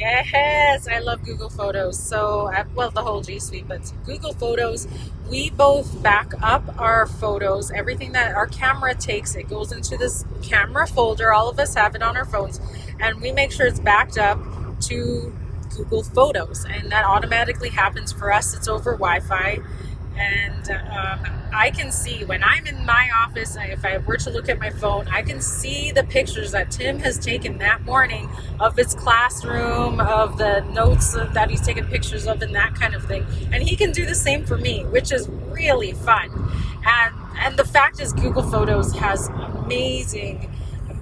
Yes, 0.00 0.88
I 0.88 0.98
love 1.00 1.22
Google 1.26 1.50
Photos. 1.50 1.98
So, 1.98 2.50
uh, 2.50 2.64
well, 2.74 2.90
the 2.90 3.02
whole 3.02 3.20
G 3.20 3.38
Suite, 3.38 3.68
but 3.68 3.92
Google 4.06 4.32
Photos, 4.32 4.88
we 5.28 5.50
both 5.50 6.02
back 6.02 6.32
up 6.42 6.62
our 6.80 7.06
photos. 7.06 7.70
Everything 7.70 8.12
that 8.12 8.34
our 8.34 8.46
camera 8.46 8.94
takes, 8.94 9.34
it 9.36 9.48
goes 9.50 9.72
into 9.72 9.98
this 9.98 10.24
camera 10.42 10.86
folder. 10.86 11.34
All 11.34 11.50
of 11.50 11.58
us 11.58 11.74
have 11.74 11.94
it 11.94 12.02
on 12.02 12.16
our 12.16 12.24
phones, 12.24 12.60
and 12.98 13.20
we 13.20 13.30
make 13.30 13.52
sure 13.52 13.66
it's 13.66 13.80
backed 13.80 14.16
up 14.16 14.38
to 14.88 15.34
Google 15.76 16.02
Photos, 16.02 16.64
and 16.64 16.90
that 16.90 17.04
automatically 17.04 17.68
happens 17.68 18.10
for 18.10 18.32
us. 18.32 18.54
It's 18.54 18.68
over 18.68 18.92
Wi 18.92 19.20
Fi 19.20 19.58
and 20.20 20.70
um, 20.70 21.20
I 21.52 21.70
can 21.70 21.90
see 21.90 22.24
when 22.24 22.44
I'm 22.44 22.66
in 22.66 22.84
my 22.84 23.08
office, 23.22 23.56
if 23.58 23.84
I 23.84 23.98
were 23.98 24.18
to 24.18 24.30
look 24.30 24.48
at 24.48 24.58
my 24.58 24.70
phone, 24.70 25.08
I 25.08 25.22
can 25.22 25.40
see 25.40 25.92
the 25.92 26.04
pictures 26.04 26.52
that 26.52 26.70
Tim 26.70 26.98
has 26.98 27.18
taken 27.18 27.58
that 27.58 27.84
morning 27.84 28.28
of 28.60 28.76
his 28.76 28.94
classroom, 28.94 29.98
of 30.00 30.36
the 30.36 30.60
notes 30.72 31.14
that 31.14 31.48
he's 31.48 31.62
taken 31.62 31.86
pictures 31.86 32.26
of, 32.26 32.42
and 32.42 32.54
that 32.54 32.74
kind 32.74 32.94
of 32.94 33.04
thing. 33.06 33.24
And 33.50 33.62
he 33.62 33.76
can 33.76 33.92
do 33.92 34.04
the 34.04 34.14
same 34.14 34.44
for 34.44 34.58
me, 34.58 34.84
which 34.84 35.10
is 35.10 35.28
really 35.28 35.92
fun. 35.92 36.30
And 36.84 37.14
and 37.40 37.56
the 37.56 37.64
fact 37.64 38.00
is, 38.00 38.12
Google 38.12 38.42
Photos 38.42 38.92
has 38.96 39.28
amazing 39.28 40.50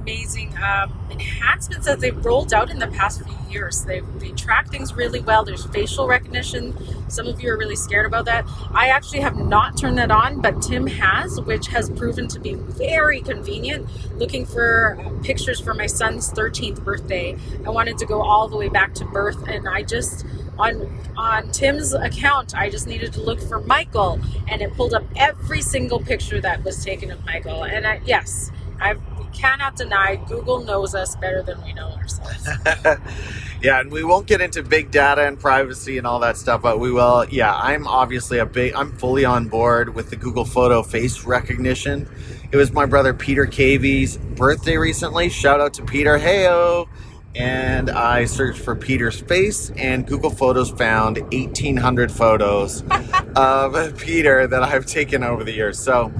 amazing 0.00 0.56
um, 0.58 0.92
enhancements 1.10 1.86
that 1.86 2.00
they've 2.00 2.24
rolled 2.24 2.52
out 2.52 2.70
in 2.70 2.78
the 2.78 2.86
past 2.88 3.22
few 3.24 3.34
years. 3.50 3.84
They, 3.84 4.00
they 4.18 4.30
track 4.30 4.68
things 4.68 4.94
really 4.94 5.20
well. 5.20 5.44
There's 5.44 5.66
facial 5.66 6.06
recognition. 6.06 6.76
Some 7.10 7.26
of 7.26 7.40
you 7.40 7.52
are 7.52 7.56
really 7.56 7.76
scared 7.76 8.06
about 8.06 8.24
that. 8.26 8.46
I 8.72 8.88
actually 8.88 9.20
have 9.20 9.36
not 9.36 9.76
turned 9.76 9.98
that 9.98 10.10
on, 10.10 10.40
but 10.40 10.62
Tim 10.62 10.86
has, 10.86 11.40
which 11.40 11.68
has 11.68 11.90
proven 11.90 12.28
to 12.28 12.40
be 12.40 12.54
very 12.54 13.20
convenient. 13.20 13.88
Looking 14.18 14.46
for 14.46 14.98
pictures 15.22 15.60
for 15.60 15.74
my 15.74 15.86
son's 15.86 16.32
13th 16.32 16.84
birthday, 16.84 17.36
I 17.66 17.70
wanted 17.70 17.98
to 17.98 18.06
go 18.06 18.22
all 18.22 18.48
the 18.48 18.56
way 18.56 18.68
back 18.68 18.94
to 18.94 19.04
birth, 19.04 19.46
and 19.48 19.68
I 19.68 19.82
just 19.82 20.24
on 20.58 20.98
on 21.16 21.50
Tim's 21.52 21.94
account, 21.94 22.54
I 22.56 22.68
just 22.68 22.86
needed 22.86 23.12
to 23.14 23.20
look 23.22 23.40
for 23.40 23.60
Michael, 23.60 24.20
and 24.48 24.60
it 24.60 24.74
pulled 24.74 24.94
up 24.94 25.04
every 25.16 25.62
single 25.62 26.00
picture 26.00 26.40
that 26.40 26.64
was 26.64 26.84
taken 26.84 27.10
of 27.10 27.24
Michael. 27.24 27.64
And 27.64 27.86
I, 27.86 28.00
yes, 28.04 28.50
I've 28.80 29.00
cannot 29.32 29.76
deny 29.76 30.16
Google 30.16 30.64
knows 30.64 30.94
us 30.94 31.16
better 31.16 31.42
than 31.42 31.62
we 31.62 31.72
know 31.72 31.88
ourselves. 31.90 32.48
yeah, 33.62 33.80
and 33.80 33.90
we 33.90 34.04
won't 34.04 34.26
get 34.26 34.40
into 34.40 34.62
big 34.62 34.90
data 34.90 35.26
and 35.26 35.38
privacy 35.38 35.98
and 35.98 36.06
all 36.06 36.20
that 36.20 36.36
stuff, 36.36 36.62
but 36.62 36.78
we 36.78 36.90
will. 36.90 37.26
Yeah, 37.30 37.54
I'm 37.54 37.86
obviously 37.86 38.38
a 38.38 38.46
big, 38.46 38.74
I'm 38.74 38.92
fully 38.92 39.24
on 39.24 39.48
board 39.48 39.94
with 39.94 40.10
the 40.10 40.16
Google 40.16 40.44
Photo 40.44 40.82
face 40.82 41.24
recognition. 41.24 42.08
It 42.50 42.56
was 42.56 42.72
my 42.72 42.86
brother 42.86 43.12
Peter 43.12 43.46
Cavey's 43.46 44.16
birthday 44.16 44.76
recently. 44.76 45.28
Shout 45.28 45.60
out 45.60 45.74
to 45.74 45.84
Peter. 45.84 46.18
Heyo. 46.18 46.88
And 47.34 47.90
I 47.90 48.24
searched 48.24 48.58
for 48.58 48.74
Peter's 48.74 49.20
face, 49.20 49.70
and 49.76 50.06
Google 50.06 50.30
Photos 50.30 50.70
found 50.70 51.18
1,800 51.30 52.10
photos 52.10 52.82
of 53.36 53.98
Peter 53.98 54.46
that 54.46 54.62
I've 54.62 54.86
taken 54.86 55.22
over 55.22 55.44
the 55.44 55.52
years. 55.52 55.78
So, 55.78 56.12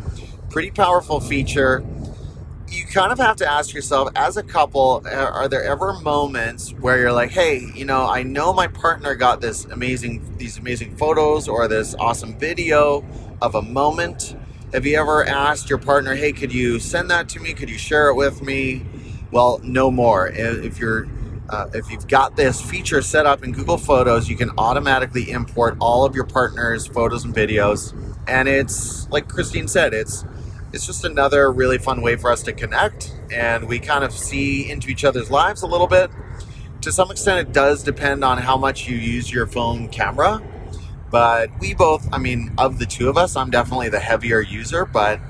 pretty 0.51 0.71
powerful 0.71 1.19
feature 1.19 1.85
kind 2.99 3.13
of 3.13 3.19
have 3.19 3.37
to 3.37 3.49
ask 3.49 3.73
yourself 3.73 4.09
as 4.17 4.37
a 4.37 4.43
couple 4.43 5.03
are 5.07 5.47
there 5.47 5.63
ever 5.63 5.93
moments 6.01 6.73
where 6.81 6.99
you're 6.99 7.13
like 7.13 7.31
hey 7.31 7.63
you 7.75 7.85
know 7.85 8.05
i 8.09 8.25
know 8.25 8.53
my 8.53 8.67
partner 8.67 9.15
got 9.15 9.41
this 9.41 9.67
amazing 9.67 10.37
these 10.37 10.59
amazing 10.59 10.97
photos 10.97 11.47
or 11.47 11.69
this 11.69 11.95
awesome 12.01 12.37
video 12.39 13.05
of 13.41 13.55
a 13.55 13.63
moment. 13.63 14.37
Have 14.73 14.85
you 14.85 14.99
ever 14.99 15.25
asked 15.25 15.71
your 15.71 15.79
partner 15.79 16.15
hey 16.15 16.33
could 16.33 16.53
you 16.53 16.79
send 16.79 17.11
that 17.11 17.29
to 17.31 17.41
me? 17.41 17.55
Could 17.55 17.71
you 17.71 17.79
share 17.79 18.09
it 18.09 18.15
with 18.15 18.43
me? 18.43 18.85
Well 19.31 19.61
no 19.63 19.91
more. 19.91 20.29
If 20.29 20.79
you're 20.79 21.07
uh, 21.49 21.69
if 21.73 21.91
you've 21.91 22.09
got 22.09 22.37
this 22.37 22.61
feature 22.61 23.01
set 23.01 23.25
up 23.25 23.43
in 23.43 23.53
google 23.53 23.79
photos 23.79 24.29
you 24.29 24.37
can 24.37 24.51
automatically 24.59 25.31
import 25.31 25.77
all 25.81 26.05
of 26.05 26.15
your 26.15 26.27
partner's 26.27 26.87
photos 26.87 27.25
and 27.25 27.35
videos. 27.35 27.95
And 28.27 28.49
it's 28.49 29.09
like 29.11 29.29
kristine 29.29 29.69
said 29.69 29.95
it's 29.95 30.25
it's 30.73 30.87
just 30.87 31.05
another 31.05 31.51
really 31.51 31.79
fun 31.79 32.03
way 32.03 32.17
for 32.17 32.31
us 32.31 32.43
to 32.43 32.53
connect 32.53 33.15
and 33.33 33.69
we 33.69 33.79
kind 33.79 34.05
of 34.05 34.13
see 34.13 34.71
into 34.71 34.89
each 34.89 35.05
other's 35.05 35.31
lives 35.31 35.63
a 35.63 35.67
little 35.67 35.87
bit. 35.87 36.11
To 36.83 36.93
some 36.93 37.11
extent, 37.11 37.49
it 37.49 37.53
does 37.53 37.83
depend 37.83 38.23
on 38.25 38.39
how 38.39 38.57
much 38.57 38.89
you 38.89 38.97
use 38.97 39.33
your 39.33 39.47
phone 39.47 39.89
camera, 39.89 40.43
but 41.11 41.51
we 41.59 41.75
both, 41.75 42.09
I 42.13 42.19
mean, 42.19 42.53
of 42.59 42.79
the 42.79 42.87
two 42.87 43.09
of 43.09 43.17
us, 43.17 43.35
I'm 43.35 43.51
definitely 43.51 43.89
the 43.89 43.99
heavier 43.99 44.41
user, 44.41 44.85
but 44.85 45.21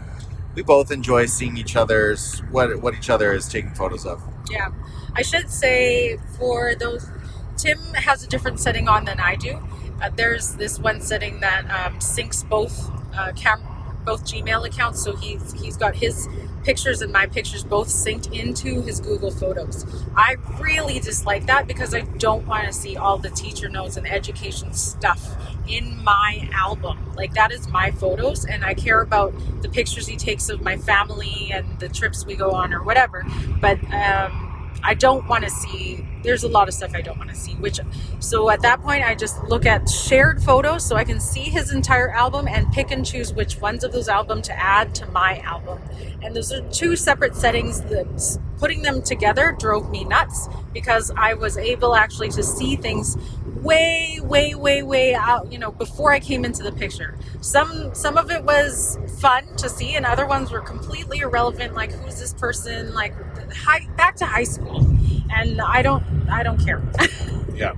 we 0.54 0.62
both 0.62 0.90
enjoy 0.90 1.26
seeing 1.26 1.57
each 1.57 1.76
other's 1.76 2.40
what 2.50 2.83
what 2.83 2.95
each 2.95 3.09
other 3.11 3.33
is 3.33 3.49
taking 3.49 3.73
photos 3.75 4.04
of. 4.04 4.23
Yeah, 4.50 4.71
I 5.14 5.23
should 5.23 5.50
say 5.50 6.18
for 6.37 6.75
those, 6.75 7.09
Tim 7.57 7.78
has 7.95 8.25
a 8.25 8.26
different 8.26 8.59
setting 8.59 8.88
on 8.88 9.04
than 9.04 9.21
I 9.21 9.37
do. 9.37 9.61
Uh, 10.02 10.11
there's 10.14 10.54
this 10.54 10.78
one 10.78 11.00
setting 11.00 11.40
that 11.40 11.64
um, 11.71 11.99
syncs 11.99 12.49
both 12.49 12.90
uh, 13.16 13.33
cam- 13.33 13.62
both 14.09 14.25
Gmail 14.25 14.67
accounts, 14.67 15.03
so 15.05 15.15
he's 15.17 15.53
he's 15.53 15.77
got 15.77 15.95
his 15.95 16.29
pictures 16.65 17.03
and 17.03 17.12
my 17.12 17.27
pictures 17.27 17.62
both 17.62 17.88
synced 17.88 18.33
into 18.33 18.81
his 18.81 19.00
Google 19.00 19.31
Photos. 19.31 19.85
I 20.17 20.37
really 20.59 20.99
dislike 20.99 21.45
that 21.47 21.67
because 21.67 21.95
I 21.95 22.00
don't 22.00 22.47
want 22.47 22.67
to 22.67 22.73
see 22.73 22.97
all 22.97 23.19
the 23.19 23.29
teacher 23.29 23.69
notes 23.69 23.99
and 23.99 24.07
education 24.09 24.73
stuff 24.73 25.37
in 25.69 26.03
my 26.03 26.49
album. 26.53 27.15
Like 27.15 27.35
that 27.35 27.53
is 27.53 27.69
my 27.69 27.91
photos 27.91 28.47
and 28.47 28.65
I 28.65 28.73
care 28.73 29.03
about 29.03 29.35
the 29.61 29.69
pictures 29.69 30.07
he 30.07 30.17
takes 30.17 30.49
of 30.49 30.62
my 30.62 30.79
family 30.79 31.50
and 31.53 31.79
the 31.81 31.88
trips 31.91 32.25
we 32.25 32.35
go 32.35 32.53
on 32.53 32.73
or 32.73 32.83
whatever. 32.83 33.27
But 33.61 33.79
um 33.93 34.47
I 34.83 34.95
don't 34.95 35.27
want 35.29 35.45
to 35.45 35.50
see. 35.50 36.07
There's 36.23 36.45
a 36.45 36.49
lot 36.49 36.69
of 36.69 36.75
stuff 36.75 36.95
I 36.95 37.01
don't 37.01 37.19
want 37.19 37.31
to 37.31 37.37
see. 37.37 37.55
Which, 37.55 37.81
so 38.21 38.51
at 38.51 38.63
that 38.63 38.81
point, 38.83 39.05
I 39.05 39.15
just 39.15 39.43
look 39.45 39.67
at 39.67 39.89
shared 39.89 40.43
photos 40.43 40.85
so 40.87 40.97
I 40.97 41.05
can 41.05 41.21
see 41.21 41.43
his 41.43 41.73
entire 41.73 42.11
album 42.11 42.49
and 42.49 42.71
pick 42.73 42.91
and 42.91 43.05
choose 43.05 43.33
which 43.33 43.61
ones 43.61 43.85
of 43.85 43.93
those 43.93 44.09
album 44.09 44.43
to 44.43 44.53
add 44.53 44.95
to 44.97 45.07
my 45.07 45.41
album. 45.41 45.81
And 46.23 46.35
those 46.35 46.53
are 46.53 46.63
two 46.71 46.97
separate 46.97 47.37
settings. 47.37 47.81
That 47.83 48.39
putting 48.59 48.83
them 48.83 49.03
together 49.03 49.57
drove 49.59 49.89
me 49.91 50.05
nuts 50.05 50.49
because 50.73 51.11
I 51.17 51.35
was 51.35 51.57
able 51.57 51.95
actually 51.95 52.31
to 52.31 52.43
see 52.43 52.77
things 52.77 53.17
way, 53.63 54.19
way, 54.23 54.55
way, 54.55 54.83
way 54.83 55.15
out. 55.15 55.51
You 55.53 55.59
know, 55.59 55.71
before 55.71 56.13
I 56.13 56.21
came 56.21 56.45
into 56.45 56.63
the 56.63 56.73
picture. 56.73 57.17
Some 57.41 57.95
some 57.95 58.19
of 58.19 58.31
it 58.31 58.45
was 58.45 58.99
fun 59.19 59.47
to 59.57 59.69
see, 59.69 59.95
and 59.95 60.05
other 60.05 60.27
ones 60.27 60.51
were 60.51 60.61
completely 60.61 61.19
irrelevant. 61.19 61.75
Like 61.75 61.93
who's 61.93 62.19
this 62.19 62.35
person? 62.35 62.95
Like 62.95 63.15
high, 63.53 63.89
back 63.97 64.17
to 64.17 64.27
high 64.27 64.45
school, 64.45 64.81
and 65.31 65.61
I 65.61 65.83
don't 65.83 66.05
I 66.31 66.43
don't 66.43 66.59
care. 66.59 66.83
yeah, 67.55 67.73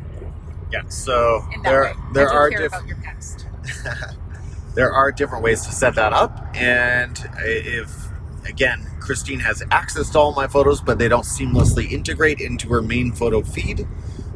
yeah. 0.73 0.83
So 0.89 1.45
there 1.63 1.83
way. 1.83 1.95
there 2.15 2.29
are 2.29 2.51
different. 2.51 3.47
there 4.75 4.93
are 4.93 5.13
different 5.13 5.45
ways 5.45 5.65
to 5.67 5.73
set 5.73 5.95
that 5.97 6.13
up, 6.13 6.47
and 6.55 7.19
if 7.39 8.09
again 8.47 8.87
Kristine 9.01 9.41
has 9.41 9.63
access 9.71 10.11
to 10.11 10.19
all 10.19 10.33
my 10.33 10.47
photos, 10.47 10.81
but 10.81 10.99
they 10.99 11.09
don't 11.09 11.25
seamlessly 11.25 11.91
integrate 11.91 12.41
into 12.41 12.69
her 12.69 12.83
main 12.83 13.13
photo 13.13 13.43
feed 13.43 13.87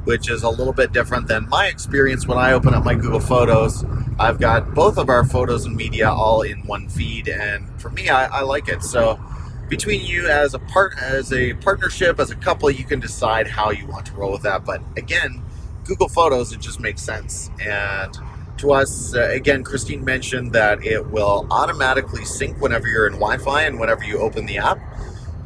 which 0.04 0.30
is 0.30 0.42
a 0.42 0.48
little 0.48 0.72
bit 0.72 0.92
different 0.92 1.26
than 1.28 1.48
my 1.48 1.66
experience 1.66 2.26
when 2.26 2.38
I 2.38 2.52
open 2.52 2.74
up 2.74 2.84
my 2.84 2.94
Google 2.94 3.20
Photos. 3.20 3.84
I've 4.18 4.38
got 4.38 4.74
both 4.74 4.98
of 4.98 5.08
our 5.08 5.24
photos 5.24 5.64
and 5.64 5.74
media 5.74 6.10
all 6.10 6.42
in 6.42 6.60
one 6.66 6.88
feed, 6.88 7.28
and 7.28 7.66
for 7.80 7.90
me, 7.90 8.08
I, 8.08 8.26
I 8.26 8.40
like 8.42 8.68
it. 8.68 8.82
So 8.82 9.18
between 9.68 10.04
you 10.04 10.28
as 10.28 10.54
a 10.54 10.58
part 10.58 10.94
as 11.00 11.32
a 11.32 11.54
partnership 11.54 12.20
as 12.20 12.30
a 12.30 12.36
couple 12.36 12.70
you 12.70 12.84
can 12.84 13.00
decide 13.00 13.46
how 13.46 13.70
you 13.70 13.86
want 13.86 14.06
to 14.06 14.12
roll 14.12 14.32
with 14.32 14.42
that. 14.42 14.64
But 14.64 14.82
again 14.96 15.42
google 15.84 16.08
photos 16.08 16.52
it 16.52 16.60
just 16.60 16.80
makes 16.80 17.02
sense. 17.02 17.50
And 17.60 18.16
to 18.58 18.72
us 18.72 19.14
uh, 19.14 19.28
again 19.30 19.64
kristine 19.64 20.02
mentioned 20.02 20.52
that 20.52 20.84
it 20.84 21.10
will 21.10 21.46
automatically 21.50 22.24
sync 22.24 22.60
whenever 22.60 22.86
you're 22.86 23.06
in 23.06 23.14
wi-fi 23.14 23.62
and 23.62 23.80
whenever 23.80 24.04
you 24.04 24.18
open 24.18 24.46
the 24.46 24.58
app. 24.58 24.78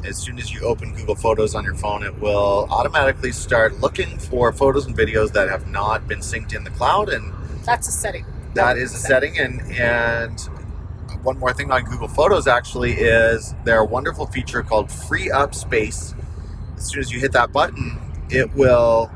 As 0.03 0.17
soon 0.17 0.37
as 0.39 0.53
you 0.53 0.61
open 0.61 0.93
google 0.93 1.15
photos 1.15 1.55
on 1.55 1.63
your 1.63 1.75
phone 1.75 2.03
it 2.03 2.19
will 2.19 2.67
automatically 2.69 3.31
start 3.31 3.79
looking 3.79 4.17
for 4.17 4.51
photos 4.53 4.85
and 4.85 4.97
videos 4.97 5.31
that 5.33 5.49
have 5.49 5.67
not 5.67 6.07
been 6.07 6.19
synced 6.19 6.55
in 6.55 6.63
the 6.63 6.71
cloud. 6.71 7.09
And 7.09 7.33
that's 7.65 7.87
a 7.87 7.91
setting. 7.91 8.25
that 8.53 8.77
is 8.77 8.93
a 8.93 8.97
setting. 8.97 9.37
And 9.37 9.61
and 9.71 10.49
one 11.23 11.37
more 11.39 11.53
thing 11.53 11.71
on 11.71 11.83
Google 11.83 12.07
Photos 12.07 12.47
actually 12.47 12.93
is 12.93 13.53
their 13.63 13.83
wonderful 13.83 14.25
feature 14.27 14.63
called 14.63 14.91
Free 14.91 15.29
Up 15.29 15.53
Space. 15.53 16.13
As 16.77 16.89
soon 16.89 16.99
as 16.99 17.11
you 17.11 17.19
hit 17.19 17.31
that 17.33 17.51
button, 17.51 17.99
it 18.29 18.53
will 18.53 19.11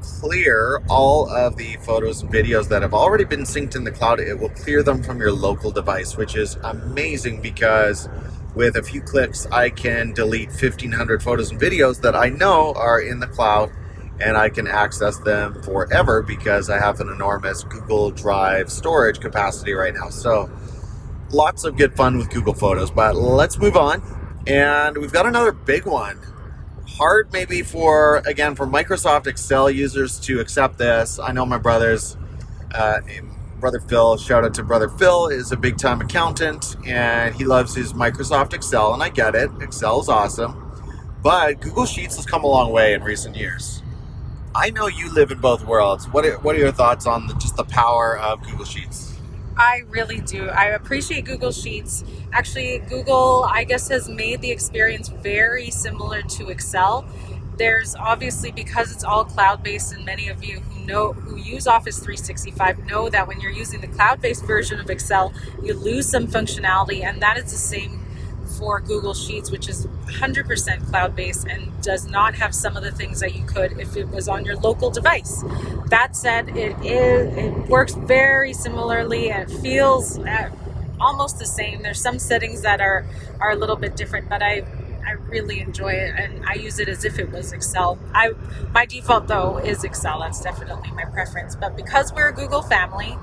clear 0.00 0.82
all 0.88 1.28
of 1.28 1.56
the 1.56 1.76
photos 1.76 2.22
and 2.22 2.30
videos 2.30 2.68
that 2.68 2.82
have 2.82 2.94
already 2.94 3.24
been 3.24 3.42
synced 3.42 3.76
in 3.76 3.84
the 3.84 3.90
cloud. 3.90 4.20
It 4.20 4.38
will 4.38 4.50
clear 4.50 4.82
them 4.82 5.02
from 5.02 5.18
your 5.18 5.32
local 5.32 5.70
device, 5.70 6.16
which 6.16 6.36
is 6.36 6.56
amazing 6.62 7.40
because 7.40 8.08
with 8.54 8.76
a 8.76 8.82
few 8.82 9.00
clicks, 9.00 9.46
I 9.46 9.70
can 9.70 10.12
delete 10.12 10.48
1,500 10.48 11.22
photos 11.22 11.50
and 11.50 11.60
videos 11.60 12.00
that 12.02 12.16
I 12.16 12.28
know 12.28 12.72
are 12.74 13.00
in 13.00 13.20
the 13.20 13.26
cloud 13.26 13.70
and 14.20 14.36
I 14.36 14.50
can 14.50 14.66
access 14.66 15.18
them 15.18 15.62
forever 15.62 16.22
because 16.22 16.68
I 16.68 16.78
have 16.78 17.00
an 17.00 17.08
enormous 17.08 17.64
Google 17.64 18.10
Drive 18.10 18.70
storage 18.70 19.20
capacity 19.20 19.72
right 19.72 19.94
now. 19.94 20.10
So, 20.10 20.50
lots 21.30 21.64
of 21.64 21.76
good 21.76 21.94
fun 21.96 22.18
with 22.18 22.30
Google 22.30 22.54
Photos. 22.54 22.90
But 22.90 23.16
let's 23.16 23.58
move 23.58 23.76
on. 23.76 24.02
And 24.46 24.98
we've 24.98 25.12
got 25.12 25.26
another 25.26 25.52
big 25.52 25.86
one. 25.86 26.18
Hard 26.86 27.32
maybe 27.32 27.62
for, 27.62 28.22
again, 28.26 28.54
for 28.54 28.66
Microsoft 28.66 29.26
Excel 29.26 29.70
users 29.70 30.18
to 30.20 30.40
accept 30.40 30.78
this. 30.78 31.18
I 31.18 31.32
know 31.32 31.46
my 31.46 31.58
brothers, 31.58 32.16
uh, 32.74 33.00
brother 33.58 33.80
Phil, 33.80 34.16
shout 34.16 34.44
out 34.44 34.54
to 34.54 34.62
brother 34.62 34.88
Phil, 34.88 35.28
is 35.28 35.52
a 35.52 35.56
big 35.56 35.78
time 35.78 36.00
accountant 36.00 36.76
and 36.86 37.34
he 37.34 37.44
loves 37.44 37.74
his 37.74 37.92
Microsoft 37.92 38.54
Excel, 38.54 38.92
and 38.92 39.02
I 39.02 39.10
get 39.10 39.34
it. 39.34 39.50
Excel 39.60 40.00
is 40.00 40.08
awesome. 40.08 40.66
But 41.22 41.60
Google 41.60 41.86
Sheets 41.86 42.16
has 42.16 42.26
come 42.26 42.44
a 42.44 42.46
long 42.46 42.72
way 42.72 42.94
in 42.94 43.02
recent 43.02 43.36
years. 43.36 43.82
I 44.54 44.70
know 44.70 44.88
you 44.88 45.12
live 45.12 45.30
in 45.30 45.38
both 45.38 45.64
worlds. 45.64 46.08
What 46.08 46.26
are, 46.26 46.38
what 46.38 46.56
are 46.56 46.58
your 46.58 46.72
thoughts 46.72 47.06
on 47.06 47.26
the, 47.28 47.34
just 47.34 47.56
the 47.56 47.64
power 47.64 48.18
of 48.18 48.42
Google 48.42 48.64
Sheets? 48.64 49.09
I 49.60 49.82
really 49.90 50.20
do. 50.20 50.48
I 50.48 50.68
appreciate 50.68 51.26
Google 51.26 51.52
Sheets. 51.52 52.02
Actually, 52.32 52.78
Google, 52.88 53.44
I 53.46 53.64
guess, 53.64 53.88
has 53.88 54.08
made 54.08 54.40
the 54.40 54.50
experience 54.50 55.08
very 55.10 55.70
similar 55.70 56.22
to 56.22 56.48
Excel. 56.48 57.04
There's 57.58 57.94
obviously 57.94 58.52
because 58.52 58.90
it's 58.90 59.04
all 59.04 59.26
cloud-based, 59.26 59.92
and 59.92 60.06
many 60.06 60.28
of 60.28 60.42
you 60.42 60.60
who 60.60 60.86
know 60.86 61.12
who 61.12 61.36
use 61.36 61.66
Office 61.66 61.98
365 61.98 62.86
know 62.86 63.10
that 63.10 63.28
when 63.28 63.38
you're 63.42 63.52
using 63.52 63.82
the 63.82 63.88
cloud-based 63.88 64.46
version 64.46 64.80
of 64.80 64.88
Excel, 64.88 65.34
you 65.62 65.74
lose 65.74 66.08
some 66.08 66.26
functionality, 66.26 67.04
and 67.04 67.20
that 67.20 67.36
is 67.36 67.52
the 67.52 67.58
same 67.58 68.00
for 68.60 68.78
Google 68.78 69.14
Sheets, 69.14 69.50
which 69.50 69.68
is 69.68 69.86
100% 70.06 70.86
cloud 70.90 71.16
based 71.16 71.48
and 71.48 71.72
does 71.82 72.06
not 72.06 72.34
have 72.34 72.54
some 72.54 72.76
of 72.76 72.84
the 72.84 72.92
things 72.92 73.18
that 73.20 73.34
you 73.34 73.42
could 73.44 73.80
if 73.80 73.96
it 73.96 74.08
was 74.10 74.28
on 74.28 74.44
your 74.44 74.56
local 74.56 74.90
device. 74.90 75.42
That 75.86 76.14
said, 76.14 76.50
it 76.50 76.76
is 76.84 77.36
it 77.36 77.68
works 77.68 77.94
very 77.94 78.52
similarly 78.52 79.30
and 79.30 79.50
feels 79.50 80.18
uh, 80.18 80.50
almost 81.00 81.38
the 81.38 81.46
same. 81.46 81.82
There's 81.82 82.00
some 82.00 82.18
settings 82.18 82.60
that 82.60 82.80
are 82.80 83.06
are 83.40 83.50
a 83.50 83.56
little 83.56 83.76
bit 83.76 83.96
different, 83.96 84.28
but 84.28 84.42
I 84.42 84.62
I 85.06 85.12
really 85.12 85.60
enjoy 85.60 85.92
it 85.94 86.14
and 86.16 86.44
I 86.46 86.54
use 86.54 86.78
it 86.78 86.88
as 86.88 87.04
if 87.04 87.18
it 87.18 87.32
was 87.32 87.52
Excel. 87.52 87.98
I 88.14 88.32
my 88.74 88.84
default 88.84 89.26
though 89.26 89.56
is 89.56 89.84
Excel. 89.84 90.20
That's 90.20 90.42
definitely 90.42 90.90
my 90.90 91.06
preference. 91.06 91.56
But 91.56 91.76
because 91.76 92.12
we're 92.12 92.28
a 92.28 92.34
Google 92.34 92.62
family, 92.62 93.16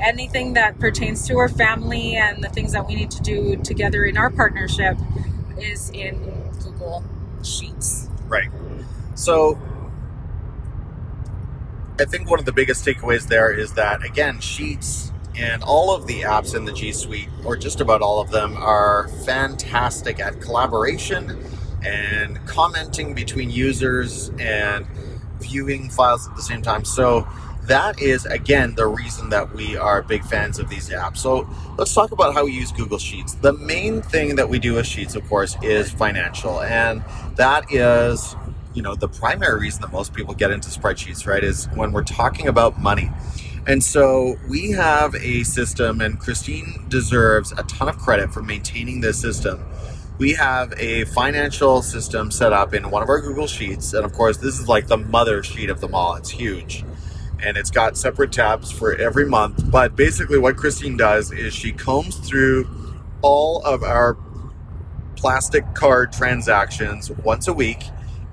anything 0.00 0.54
that 0.54 0.78
pertains 0.78 1.26
to 1.28 1.38
our 1.38 1.48
family 1.48 2.16
and 2.16 2.42
the 2.42 2.48
things 2.48 2.72
that 2.72 2.86
we 2.86 2.94
need 2.94 3.10
to 3.12 3.22
do 3.22 3.56
together 3.56 4.04
in 4.04 4.16
our 4.16 4.30
partnership 4.30 4.96
is 5.58 5.90
in 5.90 6.18
Google 6.62 7.04
Sheets. 7.42 8.08
Right. 8.26 8.50
So 9.14 9.58
I 11.98 12.04
think 12.04 12.28
one 12.28 12.38
of 12.38 12.44
the 12.44 12.52
biggest 12.52 12.84
takeaways 12.84 13.28
there 13.28 13.52
is 13.52 13.74
that 13.74 14.04
again, 14.04 14.40
Sheets 14.40 15.12
and 15.36 15.62
all 15.62 15.94
of 15.94 16.06
the 16.06 16.22
apps 16.22 16.54
in 16.54 16.64
the 16.64 16.72
G 16.72 16.92
Suite, 16.92 17.28
or 17.44 17.56
just 17.56 17.80
about 17.80 18.02
all 18.02 18.20
of 18.20 18.30
them, 18.30 18.56
are 18.56 19.08
fantastic 19.24 20.20
at 20.20 20.40
collaboration 20.40 21.44
and 21.84 22.44
commenting 22.46 23.14
between 23.14 23.50
users 23.50 24.30
and 24.38 24.86
viewing 25.40 25.90
files 25.90 26.28
at 26.28 26.36
the 26.36 26.42
same 26.42 26.62
time. 26.62 26.84
So 26.84 27.26
that 27.66 28.00
is 28.00 28.26
again 28.26 28.74
the 28.74 28.86
reason 28.86 29.30
that 29.30 29.54
we 29.54 29.76
are 29.76 30.02
big 30.02 30.24
fans 30.24 30.58
of 30.58 30.68
these 30.68 30.90
apps. 30.90 31.18
So 31.18 31.48
let's 31.78 31.94
talk 31.94 32.12
about 32.12 32.34
how 32.34 32.44
we 32.44 32.52
use 32.52 32.72
Google 32.72 32.98
Sheets. 32.98 33.34
The 33.34 33.52
main 33.52 34.02
thing 34.02 34.36
that 34.36 34.48
we 34.48 34.58
do 34.58 34.74
with 34.74 34.86
Sheets, 34.86 35.14
of 35.14 35.26
course, 35.28 35.56
is 35.62 35.90
financial, 35.90 36.60
and 36.60 37.02
that 37.36 37.72
is 37.72 38.36
you 38.74 38.82
know 38.82 38.94
the 38.94 39.08
primary 39.08 39.60
reason 39.60 39.82
that 39.82 39.92
most 39.92 40.12
people 40.12 40.34
get 40.34 40.50
into 40.50 40.68
spreadsheets, 40.68 41.26
right? 41.26 41.42
Is 41.42 41.66
when 41.74 41.92
we're 41.92 42.04
talking 42.04 42.48
about 42.48 42.80
money. 42.80 43.10
And 43.66 43.82
so 43.82 44.36
we 44.46 44.72
have 44.72 45.14
a 45.14 45.42
system, 45.44 46.02
and 46.02 46.20
Kristine 46.20 46.86
deserves 46.90 47.52
a 47.52 47.62
ton 47.62 47.88
of 47.88 47.96
credit 47.96 48.30
for 48.30 48.42
maintaining 48.42 49.00
this 49.00 49.18
system. 49.18 49.64
We 50.18 50.34
have 50.34 50.74
a 50.76 51.06
financial 51.06 51.80
system 51.80 52.30
set 52.30 52.52
up 52.52 52.74
in 52.74 52.90
one 52.90 53.02
of 53.02 53.08
our 53.08 53.20
Google 53.20 53.46
Sheets, 53.46 53.94
and 53.94 54.04
of 54.04 54.12
course, 54.12 54.36
this 54.36 54.60
is 54.60 54.68
like 54.68 54.86
the 54.88 54.98
mother 54.98 55.42
sheet 55.42 55.70
of 55.70 55.80
them 55.80 55.94
all. 55.94 56.14
It's 56.14 56.28
huge 56.28 56.84
and 57.44 57.56
it's 57.56 57.70
got 57.70 57.96
separate 57.96 58.32
tabs 58.32 58.72
for 58.72 58.94
every 58.94 59.26
month. 59.26 59.70
But 59.70 59.94
basically, 59.94 60.38
what 60.38 60.56
Kristine 60.56 60.96
does 60.96 61.30
is 61.30 61.52
she 61.52 61.72
combs 61.72 62.16
through 62.16 62.68
all 63.22 63.62
of 63.64 63.82
our 63.82 64.16
plastic 65.16 65.74
card 65.74 66.12
transactions 66.12 67.10
once 67.10 67.48
a 67.48 67.52
week 67.52 67.82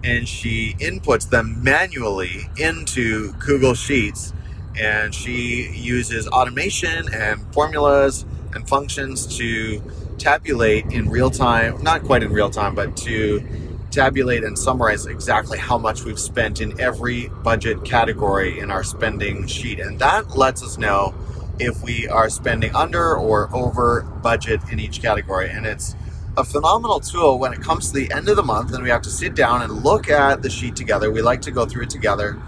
and 0.03 0.27
she 0.27 0.75
inputs 0.79 1.29
them 1.29 1.61
manually 1.63 2.49
into 2.57 3.33
Google 3.33 3.73
Sheets. 3.73 4.33
And 4.79 5.13
she 5.13 5.69
uses 5.73 6.27
automation 6.27 7.13
and 7.13 7.53
formulas 7.53 8.25
and 8.53 8.67
functions 8.67 9.37
to 9.37 9.81
tabulate 10.17 10.85
in 10.91 11.09
real 11.09 11.29
time, 11.29 11.81
not 11.83 12.03
quite 12.03 12.23
in 12.23 12.31
real 12.31 12.49
time, 12.49 12.75
but 12.75 12.95
to 12.97 13.45
tabulate 13.91 14.43
and 14.43 14.57
summarize 14.57 15.05
exactly 15.05 15.57
how 15.57 15.77
much 15.77 16.03
we've 16.03 16.19
spent 16.19 16.61
in 16.61 16.79
every 16.79 17.27
budget 17.43 17.83
category 17.83 18.59
in 18.59 18.71
our 18.71 18.83
spending 18.83 19.45
sheet. 19.47 19.79
And 19.79 19.99
that 19.99 20.35
lets 20.35 20.63
us 20.63 20.77
know 20.77 21.13
if 21.59 21.83
we 21.83 22.07
are 22.07 22.29
spending 22.29 22.73
under 22.75 23.15
or 23.15 23.53
over 23.55 24.01
budget 24.01 24.61
in 24.71 24.79
each 24.79 25.01
category. 25.01 25.49
And 25.49 25.65
it's 25.65 25.95
a 26.37 26.43
phenomenal 26.43 26.99
tool 27.01 27.37
when 27.37 27.53
it 27.53 27.61
comes 27.61 27.91
to 27.91 27.93
the 27.93 28.11
end 28.13 28.29
of 28.29 28.37
the 28.37 28.43
month 28.43 28.73
and 28.73 28.81
we 28.83 28.89
have 28.89 29.01
to 29.03 29.09
sit 29.09 29.35
down 29.35 29.61
and 29.61 29.83
look 29.83 30.09
at 30.09 30.41
the 30.41 30.49
sheet 30.49 30.75
together. 30.75 31.11
We 31.11 31.21
like 31.21 31.41
to 31.41 31.51
go 31.51 31.65
through 31.65 31.83
it 31.83 31.89
together 31.89 32.41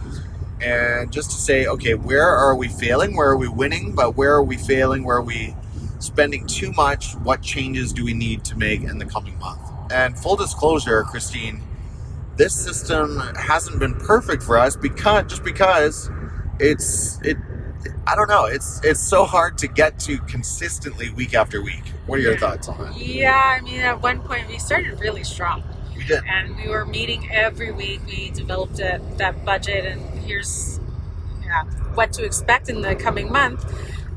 and 0.61 1.11
just 1.11 1.31
to 1.31 1.37
say, 1.37 1.67
okay, 1.67 1.93
where 1.93 2.27
are 2.27 2.55
we 2.55 2.69
failing? 2.69 3.17
Where 3.17 3.29
are 3.29 3.37
we 3.37 3.49
winning? 3.49 3.93
But 3.93 4.15
where 4.15 4.33
are 4.33 4.43
we 4.43 4.55
failing? 4.55 5.03
Where 5.03 5.17
are 5.17 5.21
we 5.21 5.55
spending 5.99 6.47
too 6.47 6.71
much? 6.71 7.13
What 7.15 7.41
changes 7.41 7.91
do 7.91 8.05
we 8.05 8.13
need 8.13 8.45
to 8.45 8.57
make 8.57 8.83
in 8.83 8.97
the 8.97 9.05
coming 9.05 9.37
month? 9.39 9.62
And 9.93 10.17
full 10.17 10.35
disclosure, 10.35 11.03
Kristine, 11.03 11.61
this 12.35 12.55
system 12.55 13.19
hasn't 13.37 13.79
been 13.79 13.93
perfect 13.93 14.41
for 14.41 14.57
us 14.57 14.75
because 14.75 15.25
just 15.27 15.43
because 15.43 16.09
it's 16.59 17.21
it 17.21 17.37
I 18.07 18.15
don't 18.15 18.29
know. 18.29 18.45
It's 18.45 18.81
it's 18.83 18.99
so 18.99 19.23
hard 19.23 19.57
to 19.59 19.67
get 19.67 19.99
to 19.99 20.17
consistently 20.19 21.09
week 21.11 21.35
after 21.35 21.61
week. 21.61 21.83
What 22.05 22.19
are 22.19 22.21
your 22.21 22.37
thoughts 22.37 22.67
on 22.67 22.77
that? 22.79 22.97
Yeah, 22.97 23.57
I 23.59 23.61
mean, 23.61 23.79
at 23.81 24.01
one 24.01 24.21
point 24.21 24.47
we 24.47 24.57
started 24.57 24.99
really 24.99 25.23
strong. 25.23 25.63
We 25.95 26.05
did, 26.05 26.23
and 26.27 26.55
we 26.57 26.69
were 26.69 26.85
meeting 26.85 27.31
every 27.31 27.71
week. 27.71 28.01
We 28.07 28.31
developed 28.31 28.79
a, 28.79 28.99
that 29.17 29.45
budget, 29.45 29.85
and 29.85 30.01
here's 30.19 30.79
yeah, 31.43 31.65
what 31.93 32.11
to 32.13 32.25
expect 32.25 32.67
in 32.67 32.81
the 32.81 32.95
coming 32.95 33.31
month. 33.31 33.63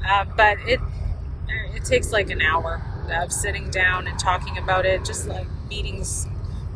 Uh, 0.09 0.25
but 0.37 0.59
it 0.67 0.81
it 1.75 1.85
takes 1.85 2.13
like 2.13 2.31
an 2.31 2.41
hour 2.41 2.83
of 3.13 3.31
sitting 3.31 3.71
down 3.71 4.07
and 4.07 4.19
talking 4.19 4.59
about 4.59 4.87
it, 4.87 5.05
just 5.05 5.29
like 5.29 5.47
meetings 5.69 6.27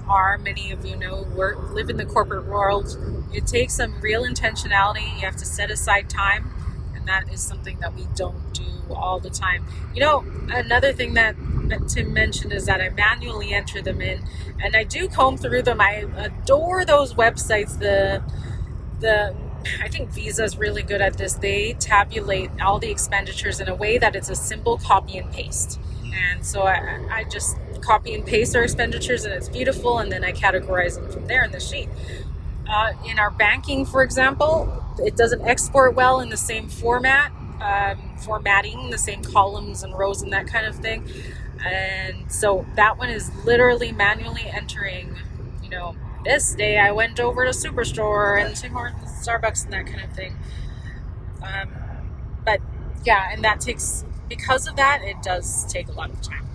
are. 0.09 0.39
Many 0.39 0.73
of 0.73 0.85
you 0.85 0.97
know 0.97 1.23
work 1.35 1.73
live 1.73 1.91
in 1.91 1.97
the 1.97 2.05
corporate 2.05 2.47
world. 2.47 2.97
It 3.33 3.47
takes 3.47 3.75
some 3.75 4.01
real 4.01 4.23
intentionality. 4.25 5.03
You 5.15 5.21
have 5.27 5.37
to 5.37 5.45
set 5.45 5.71
aside 5.71 6.09
time, 6.11 6.51
and 6.95 7.07
that 7.07 7.33
is 7.33 7.41
something 7.41 7.79
that 7.81 7.95
we 7.95 8.07
don't 8.15 8.53
do 8.53 8.65
all 8.95 9.21
the 9.21 9.31
time. 9.31 9.65
You 9.95 10.01
know, 10.01 10.25
another 10.49 10.93
thing 10.93 11.15
that 11.15 11.37
Tim 11.89 12.13
mentioned 12.13 12.53
is 12.53 12.67
that 12.67 12.81
I 12.81 12.89
manually 12.91 13.53
enter 13.53 13.81
them 13.81 14.01
in, 14.01 14.23
and 14.63 14.77
I 14.77 14.85
do 14.85 15.09
comb 15.09 15.37
through 15.37 15.63
them. 15.63 15.81
I 15.81 16.07
adore 16.17 16.85
those 16.85 17.15
websites. 17.15 17.79
The 17.79 18.23
the 19.01 19.35
I 19.83 19.89
think 19.89 20.11
Visa 20.11 20.45
is 20.45 20.57
really 20.57 20.83
good 20.83 21.01
at 21.01 21.19
this. 21.19 21.35
They 21.35 21.75
tabulate 21.75 22.51
all 22.61 22.79
the 22.79 22.91
expenditures 22.91 23.61
in 23.61 23.69
a 23.69 23.75
way 23.75 23.99
that 23.99 24.17
it's 24.17 24.31
a 24.31 24.35
simple 24.35 24.79
copy 24.79 25.19
and 25.19 25.31
paste. 25.31 25.79
And 26.33 26.45
so 26.45 26.63
I, 26.63 27.07
I 27.11 27.25
just 27.25 27.57
copy 27.81 28.15
and 28.15 28.25
paste 28.25 28.55
our 28.57 28.63
expenditures 28.63 29.25
and 29.25 29.35
it's 29.35 29.49
beautiful 29.49 29.99
and 29.99 30.11
then 30.11 30.25
I 30.25 30.33
categorize 30.33 30.95
them 30.95 31.11
from 31.11 31.27
there 31.27 31.45
in 31.45 31.53
the 31.53 31.61
sheet. 31.61 31.89
Uh, 32.69 32.93
in 33.09 33.19
our 33.19 33.31
banking, 33.31 33.85
for 33.85 34.03
example, 34.03 34.85
it 34.99 35.17
doesn't 35.17 35.43
export 35.43 35.95
well 35.95 36.21
in 36.21 36.29
the 36.29 36.37
same 36.37 36.69
format, 36.69 37.33
um, 37.61 38.17
formatting, 38.19 38.91
the 38.91 38.99
same 38.99 39.23
columns 39.23 39.83
and 39.83 39.99
rows 39.99 40.23
and 40.23 40.33
that 40.33 40.47
kind 40.47 40.67
of 40.67 40.77
thing. 40.77 41.05
And 41.65 42.31
so 42.31 42.65
that 42.77 42.97
one 42.99 43.11
is 43.11 43.31
literally 43.45 43.93
manually 43.93 44.47
entering, 44.47 45.17
you 45.63 45.69
know, 45.69 45.97
this 46.25 46.55
day 46.55 46.79
I 46.79 46.93
went 46.93 47.19
over 47.19 47.45
to 47.45 47.51
Superstore 47.51 48.45
and 48.45 48.55
Tim 48.55 48.73
Hortons, 48.73 49.11
Starbucks, 49.27 49.65
and 49.65 49.73
that 49.73 49.87
kind 49.87 50.03
of 50.03 50.13
thing. 50.13 50.37
Um, 51.43 51.71
but 52.45 52.61
yeah, 53.05 53.31
and 53.33 53.43
that 53.45 53.61
takes, 53.61 54.05
because 54.29 54.67
of 54.69 54.77
that, 54.77 55.03
it 55.03 55.23
does 55.23 55.65
take 55.65 55.89
a 55.89 55.93
lot 55.93 56.11
of 56.11 56.21
time 56.21 56.50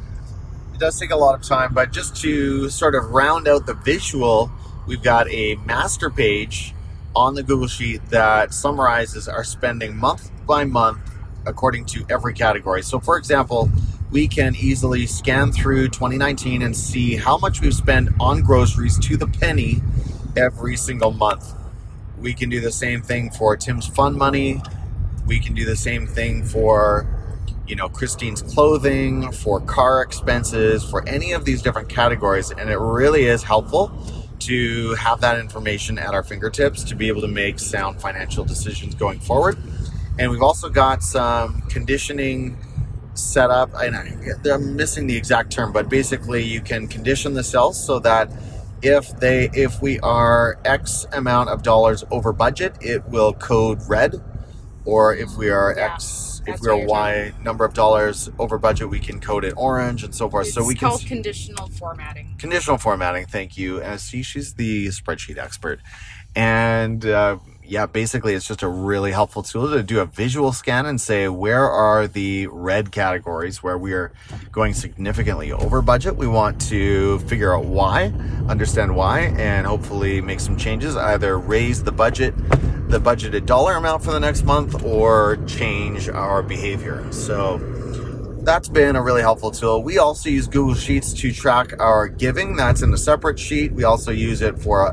it 0.75 0.79
does 0.79 0.99
take 0.99 1.11
a 1.11 1.15
lot 1.15 1.35
of 1.35 1.41
time, 1.41 1.73
but 1.73 1.93
just 1.93 2.17
to 2.17 2.69
sort 2.69 2.95
of 2.95 3.11
round 3.11 3.47
out 3.47 3.65
the 3.65 3.75
visual, 3.75 4.51
we've 4.85 5.01
got 5.01 5.25
a 5.29 5.55
master 5.65 6.09
page 6.09 6.75
on 7.15 7.33
the 7.33 7.43
Google 7.43 7.69
Sheet 7.69 8.05
that 8.09 8.53
summarizes 8.53 9.29
our 9.29 9.45
spending 9.45 9.95
month 9.95 10.29
by 10.45 10.65
month 10.65 10.99
according 11.45 11.85
to 11.85 12.05
every 12.09 12.33
category. 12.33 12.81
So, 12.83 12.99
for 12.99 13.17
example, 13.17 13.69
we 14.11 14.27
can 14.27 14.53
easily 14.53 15.05
scan 15.05 15.53
through 15.53 15.88
2019 15.88 16.61
and 16.61 16.75
see 16.75 17.15
how 17.15 17.38
much 17.38 17.61
we've 17.61 17.73
spent 17.73 18.09
on 18.19 18.41
groceries 18.41 18.99
to 18.99 19.15
the 19.15 19.27
penny 19.27 19.81
every 20.35 20.75
single 20.75 21.11
month 21.11 21.53
We 22.17 22.33
can 22.33 22.49
do 22.49 22.59
the 22.59 22.71
same 22.71 23.01
thing 23.01 23.31
for 23.31 23.55
Tim's 23.55 23.88
fun 23.88 24.17
money. 24.17 24.61
We 25.25 25.39
can 25.39 25.53
do 25.53 25.63
the 25.63 25.77
same 25.77 26.05
thing 26.05 26.43
for, 26.43 27.07
you 27.67 27.75
know, 27.75 27.89
Kristine's 27.89 28.41
clothing, 28.41 29.32
for 29.32 29.60
car 29.62 30.01
expenses, 30.01 30.84
for 30.84 31.08
any 31.08 31.32
of 31.32 31.45
these 31.45 31.62
different 31.62 31.89
categories. 31.89 32.51
And 32.51 32.69
it 32.69 32.78
really 32.78 33.25
is 33.25 33.43
helpful 33.43 33.91
to 34.39 34.93
have 34.95 35.21
that 35.21 35.39
information 35.39 35.97
at 35.97 36.13
our 36.13 36.23
fingertips 36.23 36.84
to 36.84 36.95
be 36.95 37.08
able 37.08 37.21
to 37.21 37.28
make 37.28 37.60
sound 37.60 38.01
financial 38.01 38.45
decisions 38.45 38.93
going 38.93 39.19
forward. 39.19 39.58
And 40.19 40.32
we've 40.32 40.43
also 40.43 40.69
got 40.69 41.04
some 41.04 41.62
conditioning 41.63 42.58
set 43.15 43.49
up. 43.49 43.71
And 43.73 43.95
I'm 44.45 44.75
missing 44.75 45.08
the 45.08 45.17
exact 45.17 45.51
term, 45.51 45.71
but 45.71 45.89
basically 45.89 46.43
you 46.43 46.62
can 46.62 46.88
condition 46.88 47.34
the 47.34 47.43
cells 47.43 47.84
so 47.84 47.99
that 47.99 48.30
if 48.82 49.17
they 49.19 49.49
if 49.54 49.82
we 49.82 49.99
are 50.01 50.60
X 50.63 51.08
amount 51.12 51.49
of 51.49 51.63
dollars 51.63 52.04
over 52.12 52.32
budget, 52.34 52.75
it 52.82 53.04
will 53.06 53.34
code 53.34 53.80
red. 53.88 54.21
Or 54.84 55.15
if 55.15 55.36
we 55.38 55.49
are 55.49 55.78
X 55.78 56.35
that's 56.53 56.62
we 56.62 56.69
are 56.69 56.75
what 56.75 56.79
you're 56.81 56.89
Y 56.89 57.34
number 57.43 57.65
of 57.65 57.73
dollars 57.73 58.29
over 58.39 58.58
budget, 58.58 58.89
we 58.89 58.99
can 58.99 59.19
code 59.19 59.43
it 59.45 59.53
orange 59.58 60.03
and 60.03 60.13
so 60.13 60.29
forth. 60.29 60.47
It's 60.47 60.55
so 60.55 60.63
we 60.63 60.75
can 60.75 60.89
called 60.89 61.05
conditional 61.05 61.67
formatting. 61.67 62.36
conditional 62.38 62.77
formatting 62.77 63.25
thank 63.25 63.58
you 63.58 63.81
and 63.81 63.99
see 63.99 64.23
she's 64.23 64.53
the 64.53 64.88
spreadsheet 64.88 65.38
expert 65.38 65.79
and 66.36 67.05
uh, 67.05 67.38
yeah 67.67 67.86
basically 67.86 68.34
it's 68.34 68.47
just 68.47 68.63
a 68.63 68.67
really 68.67 69.12
helpful 69.12 69.43
tool 69.43 69.69
to 69.69 69.84
do 69.84 69.99
a 69.99 70.06
visual 70.06 70.51
scan 70.51 70.86
and 70.86 70.99
say 70.99 71.28
where 71.28 71.69
are 71.69 72.08
the 72.08 72.47
red 72.47 72.91
categories 72.91 73.63
where 73.63 73.78
we 73.78 73.93
are 73.93 74.12
going 74.51 74.73
significantly 74.73 75.51
over 75.51 75.82
budget 75.82 76.15
we 76.15 76.28
want 76.28 76.60
to 76.60 77.19
figure 77.19 77.56
out 77.56 77.65
why 77.65 78.06
understand 78.47 78.95
why 78.95 79.21
and 79.38 79.65
hopefully 79.65 80.21
make 80.21 80.39
some 80.39 80.58
changes 80.58 80.95
either 80.95 81.39
raise 81.39 81.84
the 81.84 81.91
budget 81.91 82.36
the 82.89 82.99
budgeted 82.99 83.45
dollar 83.45 83.75
amount 83.75 84.04
for 84.04 84.12
the 84.12 84.19
next 84.19 84.43
month 84.43 84.84
or 84.84 85.38
change 85.47 86.08
our 86.10 86.43
behavior 86.43 87.06
so 87.12 87.58
that's 88.45 88.69
been 88.69 88.95
a 88.95 89.01
really 89.01 89.21
helpful 89.21 89.49
tool. 89.49 89.82
We 89.82 89.97
also 89.97 90.30
use 90.30 90.47
Google 90.47 90.75
Sheets 90.75 91.13
to 91.13 91.32
track 91.34 91.73
our 91.80 92.08
giving. 92.08 92.56
That's 92.56 92.84
in 92.84 92.93
a 92.93 92.97
separate 92.97 93.39
sheet. 93.39 93.71
We 93.71 93.84
also 93.84 94.12
use 94.12 94.41
it 94.41 94.60
for 94.60 94.86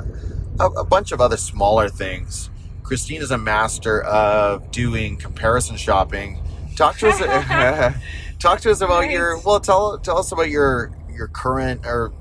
a, 0.58 0.64
a, 0.64 0.84
bunch 0.84 1.12
of 1.12 1.20
other 1.20 1.36
smaller 1.36 1.88
things. 1.88 2.50
Kristine 2.82 3.20
is 3.20 3.30
a 3.30 3.38
master 3.38 4.02
of 4.02 4.70
doing 4.70 5.16
comparison 5.16 5.76
shopping. 5.76 6.42
Talk 6.76 6.98
to 6.98 7.08
us. 7.08 7.94
talk 8.38 8.60
to 8.60 8.70
us 8.70 8.80
about 8.80 9.10
your. 9.10 9.38
Well, 9.38 9.60
tell 9.60 9.98
tell 9.98 10.18
us 10.18 10.32
about 10.32 10.48
your 10.48 10.92
your 11.10 11.28
current 11.28 11.86
or 11.86 12.12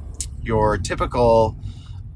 your 0.41 0.78
typical 0.78 1.56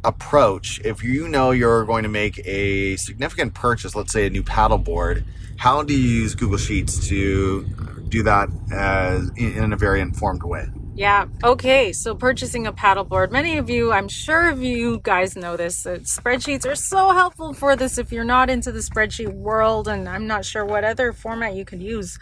approach. 0.03 0.79
If 0.83 1.03
you 1.03 1.27
know 1.27 1.51
you're 1.51 1.85
going 1.85 2.03
to 2.03 2.09
make 2.09 2.39
a 2.45 2.95
significant 2.97 3.53
purchase, 3.53 3.95
let's 3.95 4.13
say 4.13 4.27
a 4.27 4.29
new 4.29 4.43
paddleboard, 4.43 5.23
how 5.57 5.83
do 5.83 5.93
you 5.93 6.21
use 6.21 6.35
Google 6.35 6.57
Sheets 6.57 7.07
to 7.07 7.63
do 8.09 8.23
that 8.23 8.49
as 8.71 9.29
in, 9.35 9.63
in 9.63 9.73
a 9.73 9.77
very 9.77 10.01
informed 10.01 10.43
way? 10.43 10.67
Yeah. 10.95 11.25
Okay. 11.43 11.91
So 11.91 12.15
purchasing 12.15 12.67
a 12.67 12.71
paddleboard. 12.71 13.29
Many 13.29 13.57
of 13.57 13.69
you, 13.69 13.91
I'm 13.91 14.07
sure 14.07 14.47
of 14.47 14.63
you 14.63 15.01
guys 15.03 15.35
know 15.35 15.57
this. 15.57 15.83
That 15.83 16.03
spreadsheets 16.03 16.65
are 16.65 16.75
so 16.75 17.11
helpful 17.11 17.53
for 17.53 17.75
this. 17.75 17.97
If 17.97 18.13
you're 18.13 18.23
not 18.23 18.49
into 18.49 18.71
the 18.71 18.79
spreadsheet 18.79 19.33
world, 19.33 19.89
and 19.89 20.07
I'm 20.07 20.25
not 20.25 20.45
sure 20.45 20.63
what 20.63 20.85
other 20.85 21.11
format 21.11 21.53
you 21.53 21.65
could 21.65 21.81
use, 21.81 22.17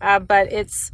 uh, 0.00 0.18
but 0.18 0.52
it's 0.52 0.90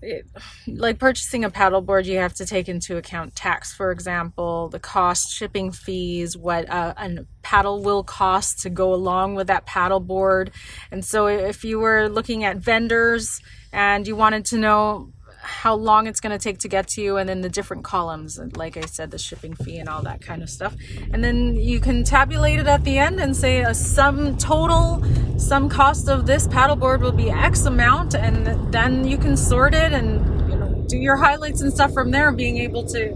it, 0.00 0.28
like 0.68 1.00
purchasing 1.00 1.44
a 1.44 1.50
paddleboard. 1.50 2.04
You 2.04 2.18
have 2.18 2.34
to 2.34 2.46
take 2.46 2.68
into 2.68 2.96
account 2.96 3.34
tax, 3.34 3.74
for 3.74 3.90
example, 3.90 4.68
the 4.68 4.78
cost, 4.78 5.32
shipping 5.32 5.72
fees, 5.72 6.36
what 6.36 6.70
uh, 6.70 6.94
a 6.96 7.26
paddle 7.42 7.82
will 7.82 8.04
cost 8.04 8.60
to 8.60 8.70
go 8.70 8.94
along 8.94 9.34
with 9.34 9.48
that 9.48 9.66
paddleboard. 9.66 10.50
And 10.92 11.04
so, 11.04 11.26
if 11.26 11.64
you 11.64 11.80
were 11.80 12.08
looking 12.08 12.44
at 12.44 12.58
vendors 12.58 13.40
and 13.72 14.06
you 14.06 14.14
wanted 14.14 14.44
to 14.46 14.58
know 14.58 15.13
how 15.44 15.74
long 15.74 16.06
it's 16.06 16.20
going 16.20 16.36
to 16.36 16.42
take 16.42 16.58
to 16.58 16.68
get 16.68 16.88
to 16.88 17.02
you 17.02 17.16
and 17.16 17.28
then 17.28 17.40
the 17.42 17.48
different 17.48 17.84
columns 17.84 18.40
like 18.56 18.76
i 18.76 18.80
said 18.82 19.10
the 19.10 19.18
shipping 19.18 19.54
fee 19.54 19.78
and 19.78 19.88
all 19.88 20.02
that 20.02 20.20
kind 20.20 20.42
of 20.42 20.50
stuff. 20.50 20.74
And 21.12 21.22
then 21.22 21.56
you 21.56 21.80
can 21.80 22.04
tabulate 22.04 22.58
it 22.58 22.66
at 22.66 22.84
the 22.84 22.98
end 22.98 23.20
and 23.20 23.36
say 23.36 23.60
a 23.60 23.74
sum 23.74 24.36
total 24.38 25.04
some 25.38 25.68
cost 25.68 26.08
of 26.08 26.26
this 26.26 26.46
paddleboard 26.48 27.00
will 27.00 27.12
be 27.12 27.30
x 27.30 27.66
amount 27.66 28.14
and 28.14 28.72
then 28.72 29.06
you 29.06 29.18
can 29.18 29.36
sort 29.36 29.74
it 29.74 29.92
and 29.92 30.50
you 30.50 30.56
know 30.56 30.84
do 30.88 30.96
your 30.96 31.16
highlights 31.16 31.60
and 31.60 31.72
stuff 31.72 31.92
from 31.92 32.10
there 32.10 32.30
being 32.32 32.58
able 32.58 32.84
to 32.86 33.12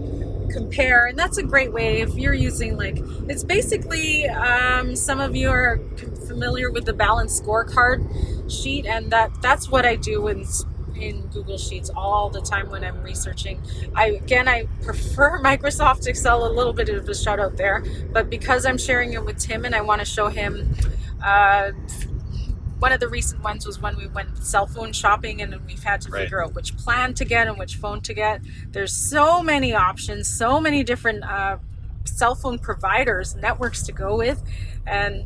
compare. 0.49 1.05
And 1.05 1.17
that's 1.17 1.37
a 1.37 1.43
great 1.43 1.71
way 1.71 2.01
if 2.01 2.15
you're 2.15 2.33
using 2.33 2.77
like 2.77 2.97
it's 3.27 3.43
basically 3.43 4.27
um, 4.27 4.95
some 4.95 5.19
of 5.19 5.35
you 5.35 5.49
are 5.49 5.79
familiar 6.27 6.71
with 6.71 6.85
the 6.85 6.93
balance 6.93 7.39
scorecard 7.39 7.99
sheet 8.51 8.85
and 8.85 9.11
that 9.11 9.29
that's 9.41 9.69
what 9.69 9.85
i 9.85 9.95
do 9.95 10.27
in 10.27 10.45
in 11.01 11.27
Google 11.27 11.57
Sheets 11.57 11.89
all 11.95 12.29
the 12.29 12.41
time 12.41 12.69
when 12.69 12.83
I'm 12.83 13.01
researching. 13.03 13.61
I 13.95 14.07
again 14.11 14.47
I 14.47 14.65
prefer 14.83 15.39
Microsoft 15.43 16.07
Excel 16.07 16.45
a 16.45 16.51
little 16.51 16.73
bit 16.73 16.89
of 16.89 17.07
a 17.09 17.15
shout 17.15 17.39
out 17.39 17.57
there, 17.57 17.83
but 18.11 18.29
because 18.29 18.65
I'm 18.65 18.77
sharing 18.77 19.13
it 19.13 19.23
with 19.25 19.37
Tim 19.37 19.65
and 19.65 19.75
I 19.75 19.81
want 19.81 19.99
to 19.99 20.05
show 20.05 20.27
him 20.27 20.73
uh, 21.23 21.71
one 22.79 22.93
of 22.93 23.01
the 23.01 23.09
recent 23.09 23.43
ones 23.43 23.65
was 23.67 23.81
when 23.81 23.97
we 23.97 24.07
went 24.07 24.37
cell 24.37 24.65
phone 24.65 24.93
shopping 24.93 25.41
and 25.41 25.53
we've 25.67 25.83
had 25.83 25.99
to 26.01 26.09
Right. 26.09 26.21
figure 26.23 26.41
out 26.43 26.53
which 26.55 26.77
plan 26.77 27.13
to 27.15 27.25
get 27.25 27.47
and 27.47 27.57
which 27.57 27.75
phone 27.75 27.99
to 28.01 28.13
get. 28.13 28.41
There's 28.71 28.93
so 28.93 29.43
many 29.43 29.73
options, 29.73 30.29
so 30.29 30.61
many 30.61 30.83
different 30.83 31.25
uh, 31.25 31.57
cell 32.05 32.35
phone 32.35 32.57
providers, 32.57 33.35
networks 33.35 33.83
to 33.83 33.91
go 33.91 34.15
with, 34.17 34.41
and 34.87 35.25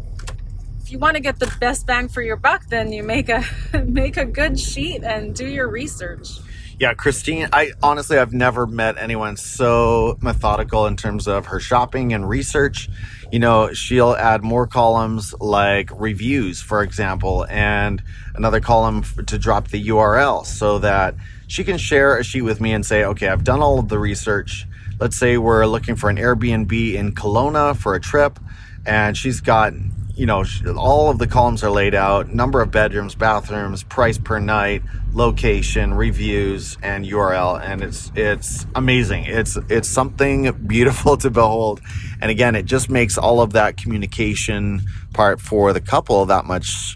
you 0.93 0.99
want 0.99 1.15
to 1.15 1.21
get 1.21 1.39
the 1.39 1.51
best 1.59 1.87
bang 1.87 2.07
for 2.07 2.21
your 2.21 2.35
buck, 2.35 2.67
then 2.67 2.93
you 2.93 3.01
make 3.01 3.27
a 3.27 3.43
make 3.83 4.15
a 4.15 4.25
good 4.25 4.59
sheet 4.59 5.03
and 5.03 5.35
do 5.35 5.47
your 5.47 5.67
research. 5.67 6.39
Yeah, 6.79 6.93
Kristine, 6.93 7.49
I 7.51 7.71
honestly 7.81 8.17
I've 8.17 8.33
never 8.33 8.67
met 8.67 8.97
anyone 8.99 9.35
so 9.35 10.17
methodical 10.21 10.85
in 10.85 10.95
terms 10.95 11.27
of 11.27 11.47
her 11.47 11.59
shopping 11.59 12.13
and 12.13 12.29
research. 12.29 12.89
You 13.31 13.39
know, 13.39 13.73
she'll 13.73 14.13
add 14.13 14.43
more 14.43 14.67
columns 14.67 15.33
like 15.39 15.89
reviews, 15.99 16.61
for 16.61 16.83
example, 16.83 17.47
and 17.49 18.01
another 18.35 18.59
column 18.59 19.03
to 19.25 19.37
drop 19.39 19.69
the 19.69 19.87
URL 19.87 20.45
so 20.45 20.77
that 20.79 21.15
she 21.47 21.63
can 21.63 21.79
share 21.79 22.17
a 22.17 22.23
sheet 22.23 22.41
with 22.41 22.61
me 22.61 22.71
and 22.71 22.85
say, 22.85 23.03
okay, 23.03 23.29
I've 23.29 23.43
done 23.43 23.61
all 23.61 23.79
of 23.79 23.89
the 23.89 23.97
research. 23.97 24.67
Let's 24.99 25.17
say 25.17 25.37
we're 25.37 25.65
looking 25.65 25.95
for 25.95 26.11
an 26.11 26.17
Airbnb 26.17 26.93
in 26.93 27.15
Kelowna 27.15 27.75
for 27.75 27.95
a 27.95 27.99
trip, 27.99 28.39
and 28.85 29.17
she's 29.17 29.41
got 29.41 29.73
you 30.15 30.27
know, 30.27 30.43
all 30.77 31.09
of 31.09 31.17
the 31.17 31.25
columns 31.25 31.63
are 31.63 31.71
laid 31.71 31.95
out 31.95 32.29
number 32.29 32.61
of 32.61 32.69
bedrooms, 32.69 33.15
bathrooms, 33.15 33.83
price 33.83 34.19
per 34.19 34.39
night, 34.39 34.83
location, 35.13 35.95
reviews, 35.95 36.77
and 36.83 37.05
URL. 37.05 37.59
And 37.59 37.81
it's, 37.81 38.11
it's 38.15 38.67
amazing. 38.75 39.25
It's, 39.25 39.57
it's 39.69 39.89
something 39.89 40.51
beautiful 40.67 41.17
to 41.17 41.31
behold. 41.31 41.81
And 42.21 42.29
again, 42.29 42.55
it 42.55 42.65
just 42.65 42.91
makes 42.91 43.17
all 43.17 43.41
of 43.41 43.53
that 43.53 43.77
communication 43.77 44.81
part 45.13 45.41
for 45.41 45.73
the 45.73 45.81
couple 45.81 46.25
that 46.27 46.45
much 46.45 46.95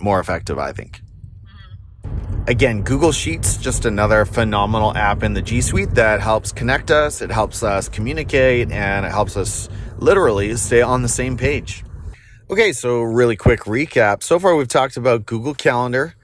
more 0.00 0.18
effective, 0.18 0.58
I 0.58 0.72
think. 0.72 1.02
Mm-hmm. 1.44 2.42
Again, 2.48 2.82
Google 2.82 3.12
Sheets, 3.12 3.58
just 3.58 3.84
another 3.84 4.24
phenomenal 4.24 4.96
app 4.96 5.22
in 5.22 5.34
the 5.34 5.42
G 5.42 5.60
Suite 5.60 5.90
that 5.90 6.20
helps 6.20 6.52
connect 6.52 6.90
us, 6.90 7.20
it 7.20 7.30
helps 7.30 7.62
us 7.62 7.90
communicate, 7.90 8.70
and 8.72 9.04
it 9.04 9.12
helps 9.12 9.36
us 9.36 9.68
literally 9.98 10.56
stay 10.56 10.80
on 10.80 11.02
the 11.02 11.08
same 11.08 11.36
page. 11.36 11.84
Okay, 12.48 12.72
so 12.72 13.02
really 13.02 13.34
quick 13.34 13.62
recap. 13.62 14.22
So 14.22 14.38
far, 14.38 14.54
we've 14.54 14.68
talked 14.68 14.96
about 14.96 15.26
Google 15.26 15.52
Calendar, 15.52 16.14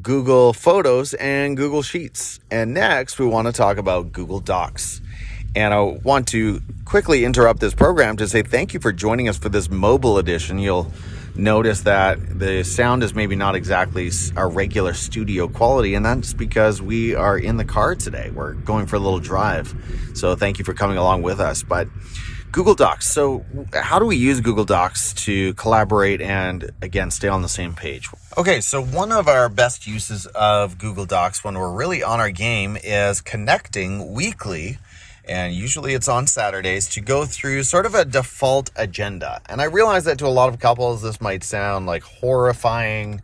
Google 0.00 0.54
Photos, 0.54 1.12
and 1.12 1.54
Google 1.54 1.82
Sheets. 1.82 2.40
And 2.50 2.72
next, 2.72 3.18
we 3.18 3.26
want 3.26 3.46
to 3.46 3.52
talk 3.52 3.76
about 3.76 4.10
Google 4.10 4.40
Docs. 4.40 5.02
And 5.54 5.74
I 5.74 5.82
want 5.82 6.28
to 6.28 6.62
quickly 6.86 7.26
interrupt 7.26 7.60
this 7.60 7.74
program 7.74 8.16
to 8.16 8.26
say 8.26 8.40
thank 8.40 8.72
you 8.72 8.80
for 8.80 8.90
joining 8.90 9.28
us 9.28 9.36
for 9.36 9.50
this 9.50 9.68
mobile 9.68 10.16
edition. 10.16 10.58
You'll 10.58 10.90
notice 11.34 11.82
that 11.82 12.38
the 12.38 12.64
sound 12.64 13.02
is 13.02 13.14
maybe 13.14 13.36
not 13.36 13.54
exactly 13.54 14.10
our 14.34 14.48
regular 14.48 14.94
studio 14.94 15.46
quality, 15.46 15.92
and 15.92 16.06
that's 16.06 16.32
because 16.32 16.80
we 16.80 17.14
are 17.14 17.36
in 17.36 17.58
the 17.58 17.66
car 17.66 17.94
today. 17.94 18.30
We're 18.30 18.54
going 18.54 18.86
for 18.86 18.96
a 18.96 19.00
little 19.00 19.20
drive. 19.20 19.74
So 20.14 20.36
thank 20.36 20.58
you 20.58 20.64
for 20.64 20.72
coming 20.72 20.96
along 20.96 21.20
with 21.20 21.38
us. 21.38 21.62
But 21.62 21.88
Google 22.52 22.74
Docs. 22.74 23.06
So, 23.08 23.44
how 23.72 23.98
do 23.98 24.06
we 24.06 24.16
use 24.16 24.40
Google 24.40 24.64
Docs 24.64 25.12
to 25.24 25.54
collaborate 25.54 26.20
and, 26.20 26.70
again, 26.80 27.10
stay 27.10 27.28
on 27.28 27.42
the 27.42 27.48
same 27.48 27.74
page? 27.74 28.08
Okay, 28.36 28.60
so 28.60 28.82
one 28.82 29.12
of 29.12 29.28
our 29.28 29.48
best 29.48 29.86
uses 29.86 30.26
of 30.26 30.78
Google 30.78 31.06
Docs 31.06 31.44
when 31.44 31.58
we're 31.58 31.72
really 31.72 32.02
on 32.02 32.20
our 32.20 32.30
game 32.30 32.76
is 32.82 33.20
connecting 33.20 34.12
weekly, 34.12 34.78
and 35.24 35.54
usually 35.54 35.94
it's 35.94 36.08
on 36.08 36.26
Saturdays, 36.26 36.88
to 36.90 37.00
go 37.00 37.26
through 37.26 37.62
sort 37.62 37.86
of 37.86 37.94
a 37.94 38.04
default 38.04 38.70
agenda. 38.76 39.40
And 39.46 39.60
I 39.60 39.64
realize 39.64 40.04
that 40.04 40.18
to 40.18 40.26
a 40.26 40.28
lot 40.28 40.48
of 40.48 40.58
couples, 40.58 41.02
this 41.02 41.20
might 41.20 41.44
sound 41.44 41.86
like 41.86 42.02
horrifying, 42.02 43.22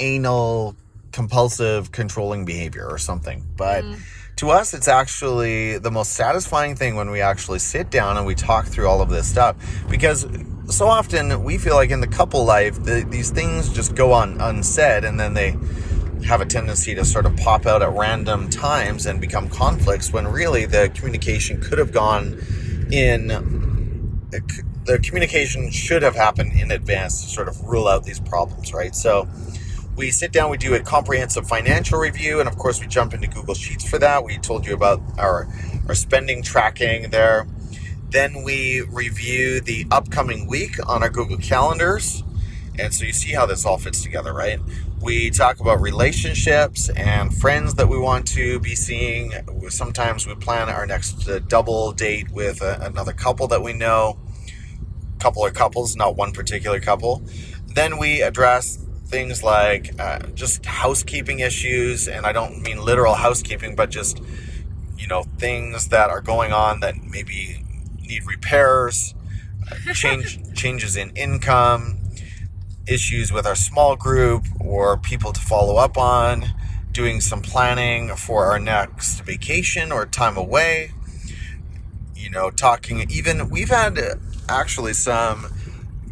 anal, 0.00 0.76
compulsive, 1.12 1.90
controlling 1.90 2.44
behavior 2.44 2.86
or 2.88 2.98
something, 2.98 3.44
but 3.56 3.82
mm. 3.82 3.98
To 4.38 4.50
us, 4.50 4.72
it's 4.72 4.86
actually 4.86 5.78
the 5.78 5.90
most 5.90 6.12
satisfying 6.12 6.76
thing 6.76 6.94
when 6.94 7.10
we 7.10 7.20
actually 7.20 7.58
sit 7.58 7.90
down 7.90 8.16
and 8.16 8.24
we 8.24 8.36
talk 8.36 8.66
through 8.66 8.88
all 8.88 9.02
of 9.02 9.08
this 9.08 9.28
stuff. 9.28 9.56
Because 9.90 10.26
so 10.70 10.86
often 10.86 11.42
we 11.42 11.58
feel 11.58 11.74
like 11.74 11.90
in 11.90 12.00
the 12.00 12.06
couple 12.06 12.44
life, 12.44 12.82
the, 12.84 13.04
these 13.08 13.30
things 13.30 13.68
just 13.68 13.96
go 13.96 14.12
on 14.12 14.40
unsaid 14.40 15.04
and 15.04 15.18
then 15.18 15.34
they 15.34 15.56
have 16.24 16.40
a 16.40 16.46
tendency 16.46 16.94
to 16.94 17.04
sort 17.04 17.26
of 17.26 17.36
pop 17.36 17.66
out 17.66 17.82
at 17.82 17.92
random 17.92 18.48
times 18.48 19.06
and 19.06 19.20
become 19.20 19.48
conflicts 19.48 20.12
when 20.12 20.26
really 20.26 20.66
the 20.66 20.90
communication 20.94 21.60
could 21.60 21.78
have 21.78 21.92
gone 21.92 22.38
in 22.92 23.28
the 24.84 24.98
communication 25.02 25.70
should 25.70 26.02
have 26.02 26.14
happened 26.14 26.52
in 26.58 26.70
advance 26.70 27.22
to 27.22 27.28
sort 27.28 27.48
of 27.48 27.60
rule 27.62 27.86
out 27.86 28.04
these 28.04 28.20
problems 28.20 28.72
right 28.74 28.94
so 28.94 29.28
we 29.98 30.12
sit 30.12 30.30
down 30.30 30.48
we 30.48 30.56
do 30.56 30.74
a 30.74 30.80
comprehensive 30.80 31.46
financial 31.48 31.98
review 31.98 32.38
and 32.38 32.48
of 32.48 32.56
course 32.56 32.80
we 32.80 32.86
jump 32.86 33.12
into 33.12 33.26
google 33.26 33.54
sheets 33.54 33.86
for 33.86 33.98
that 33.98 34.22
we 34.22 34.38
told 34.38 34.64
you 34.64 34.72
about 34.72 35.02
our 35.18 35.48
our 35.88 35.94
spending 35.94 36.40
tracking 36.40 37.10
there 37.10 37.48
then 38.10 38.44
we 38.44 38.80
review 38.82 39.60
the 39.60 39.84
upcoming 39.90 40.46
week 40.46 40.76
on 40.88 41.02
our 41.02 41.10
google 41.10 41.36
calendars 41.36 42.22
and 42.78 42.94
so 42.94 43.04
you 43.04 43.12
see 43.12 43.32
how 43.32 43.44
this 43.44 43.66
all 43.66 43.76
fits 43.76 44.00
together 44.00 44.32
right 44.32 44.60
we 45.00 45.30
talk 45.30 45.58
about 45.58 45.80
relationships 45.80 46.88
and 46.90 47.36
friends 47.36 47.74
that 47.74 47.88
we 47.88 47.96
want 47.96 48.26
to 48.26 48.58
be 48.58 48.74
seeing. 48.74 49.32
Sometimes 49.68 50.26
we 50.26 50.34
plan 50.34 50.68
our 50.68 50.86
next 50.86 51.28
uh, 51.28 51.38
double 51.38 51.92
date 51.92 52.30
with 52.32 52.62
a, 52.62 52.80
another 52.80 53.12
couple 53.12 53.46
that 53.46 53.62
we 53.62 53.74
know, 53.74 54.18
couple 55.20 55.44
or 55.44 55.52
couples, 55.52 55.94
not 55.94 56.16
one 56.16 56.32
particular 56.32 56.80
couple. 56.80 57.22
Then 57.68 57.96
we 57.98 58.22
address 58.22 58.84
things 59.08 59.42
like 59.42 59.98
uh, 59.98 60.18
just 60.34 60.64
housekeeping 60.66 61.40
issues, 61.40 62.08
and 62.08 62.26
I 62.26 62.32
don't 62.32 62.62
mean 62.62 62.84
literal 62.84 63.14
housekeeping, 63.14 63.74
but 63.74 63.90
just 63.90 64.20
you 64.96 65.06
know 65.06 65.24
things 65.38 65.88
that 65.88 66.10
are 66.10 66.20
going 66.20 66.52
on 66.52 66.80
that 66.80 67.02
maybe 67.02 67.64
need 68.00 68.26
repairs, 68.26 69.14
uh, 69.70 69.92
change 69.94 70.38
changes 70.54 70.96
in 70.96 71.10
income, 71.16 71.98
issues 72.86 73.32
with 73.32 73.46
our 73.46 73.56
small 73.56 73.96
group 73.96 74.44
or 74.60 74.96
people 74.98 75.32
to 75.32 75.40
follow 75.40 75.76
up 75.76 75.96
on, 75.96 76.44
doing 76.92 77.20
some 77.20 77.40
planning 77.40 78.14
for 78.14 78.46
our 78.46 78.58
next 78.58 79.20
vacation 79.20 79.90
or 79.90 80.04
time 80.04 80.36
away. 80.36 80.92
You 82.14 82.30
know, 82.30 82.50
talking, 82.50 83.06
even 83.10 83.48
we've 83.48 83.70
had 83.70 83.98
actually 84.48 84.92
some 84.92 85.46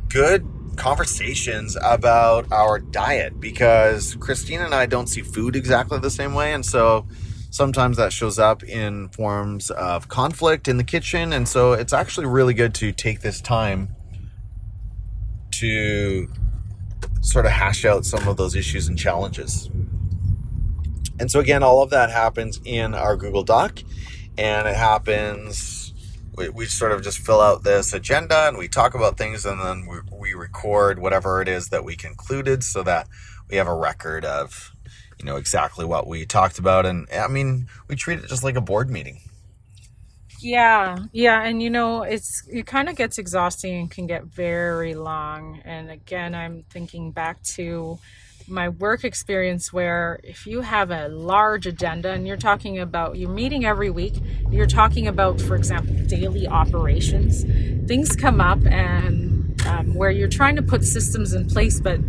good 0.09 0.46
conversations 0.77 1.77
about 1.83 2.51
our 2.53 2.79
diet 2.79 3.41
because 3.41 4.15
Kristine 4.17 4.65
and 4.65 4.75
I 4.75 4.87
don't 4.87 5.09
see 5.09 5.23
food 5.23 5.57
exactly 5.57 5.99
the 5.99 6.11
same 6.11 6.35
way. 6.35 6.53
And 6.53 6.65
so 6.65 7.07
sometimes 7.51 7.97
that 7.97 8.12
shows 8.12 8.39
up 8.39 8.62
in 8.62 9.09
forms 9.09 9.71
of 9.71 10.09
conflict 10.09 10.69
in 10.69 10.77
the 10.77 10.85
kitchen. 10.85 11.33
And 11.33 11.49
so 11.49 11.73
it's 11.73 11.93
actually 11.93 12.27
really 12.27 12.55
good 12.55 12.75
to 12.75 12.93
take 12.93 13.21
this 13.21 13.41
time 13.41 13.95
to 15.53 16.29
sort 17.23 17.47
of 17.47 17.53
hash 17.53 17.85
out 17.85 18.05
some 18.05 18.29
of 18.29 18.37
those 18.37 18.55
issues 18.55 18.89
and 18.89 18.99
challenges. 18.99 19.69
And 21.19 21.31
so, 21.31 21.41
again, 21.41 21.62
all 21.62 21.83
of 21.83 21.91
that 21.91 22.11
happens 22.11 22.61
in 22.65 22.95
our 22.95 23.17
Google 23.17 23.43
Doc, 23.43 23.83
and 24.37 24.69
it 24.69 24.77
happens. 24.77 25.95
We, 26.37 26.51
we 26.51 26.67
sort 26.67 26.93
of 26.93 27.03
just 27.03 27.19
fill 27.19 27.41
out 27.41 27.65
this 27.65 27.95
agenda 27.95 28.47
and 28.49 28.59
we 28.59 28.69
talk 28.69 28.95
about 28.95 29.17
things, 29.17 29.47
and 29.47 29.59
then 29.61 29.87
we, 29.87 29.97
record 30.46 30.98
whatever 30.98 31.42
it 31.42 31.48
is 31.48 31.68
that 31.68 31.85
we 31.85 31.96
concluded 31.96 32.62
so 32.62 32.82
that 32.82 33.09
we 33.50 33.56
have 33.56 33.68
a 33.68 33.74
record 33.74 34.24
of 34.24 34.72
you 35.18 35.24
know 35.24 35.37
exactly 35.37 35.85
what 35.85 36.06
we 36.06 36.24
talked 36.26 36.59
about. 36.59 36.87
And 36.87 37.06
i 37.12 37.28
mean 37.28 37.68
we 37.88 37.96
treat 37.96 38.18
it 38.18 38.28
just 38.28 38.44
like 38.44 38.56
a 38.56 38.61
board 38.61 38.90
meeting. 38.90 39.20
Yeah, 40.40 40.98
yeah, 41.12 41.42
and 41.42 41.62
you 41.62 41.70
know, 41.70 42.02
it's 42.02 42.46
it 42.48 42.66
kind 42.66 42.88
of 42.88 42.96
gets 42.96 43.18
exhausting 43.18 43.74
and 43.80 43.90
can 43.90 44.06
get 44.06 44.24
very 44.24 44.94
long. 44.94 45.62
And 45.64 45.90
again, 45.90 46.35
I'm 46.35 46.64
thinking 46.70 47.11
back 47.11 47.42
to 47.56 47.98
my 48.48 48.68
work 48.68 49.02
experience 49.02 49.72
where 49.72 50.20
if 50.22 50.46
you 50.46 50.61
have 50.61 50.90
a 50.90 51.09
large 51.09 51.66
agenda 51.66 52.12
and 52.12 52.26
you're 52.26 52.37
talking 52.37 52.78
about 52.78 53.16
you're 53.16 53.30
meeting 53.30 53.64
every 53.64 53.90
week, 53.90 54.14
you're 54.50 54.66
talking 54.66 55.09
about, 55.09 55.40
for 55.40 55.56
example, 55.56 55.94
daily 56.06 56.46
operations, 56.46 57.42
things 57.88 58.14
come 58.14 58.40
up 58.40 58.64
and 58.66 59.36
um, 59.66 59.94
where 59.94 60.11
you're 60.11 60.29
trying 60.29 60.57
to 60.57 60.62
put 60.62 60.85
systems 60.85 61.33
in 61.33 61.48
place, 61.48 61.81
but 61.81 62.00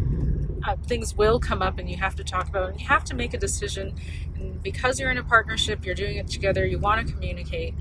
uh, 0.68 0.76
things 0.86 1.16
will 1.16 1.40
come 1.40 1.62
up 1.62 1.80
and 1.80 1.90
you 1.90 1.98
have 1.98 2.16
to 2.16 2.24
talk 2.24 2.50
about 2.50 2.70
it 2.70 2.72
and 2.74 2.82
you 2.82 2.88
have 2.88 3.04
to 3.06 3.16
make 3.16 3.34
a 3.34 3.38
decision. 3.38 3.96
And 4.36 4.62
because 4.62 5.00
you're 5.00 5.12
in 5.12 5.18
a 5.18 5.24
partnership, 5.24 5.86
you're 5.86 5.96
doing 5.96 6.18
it 6.18 6.28
together, 6.28 6.66
you 6.66 6.80
want 6.80 7.06
to 7.06 7.14
communicate 7.14 7.74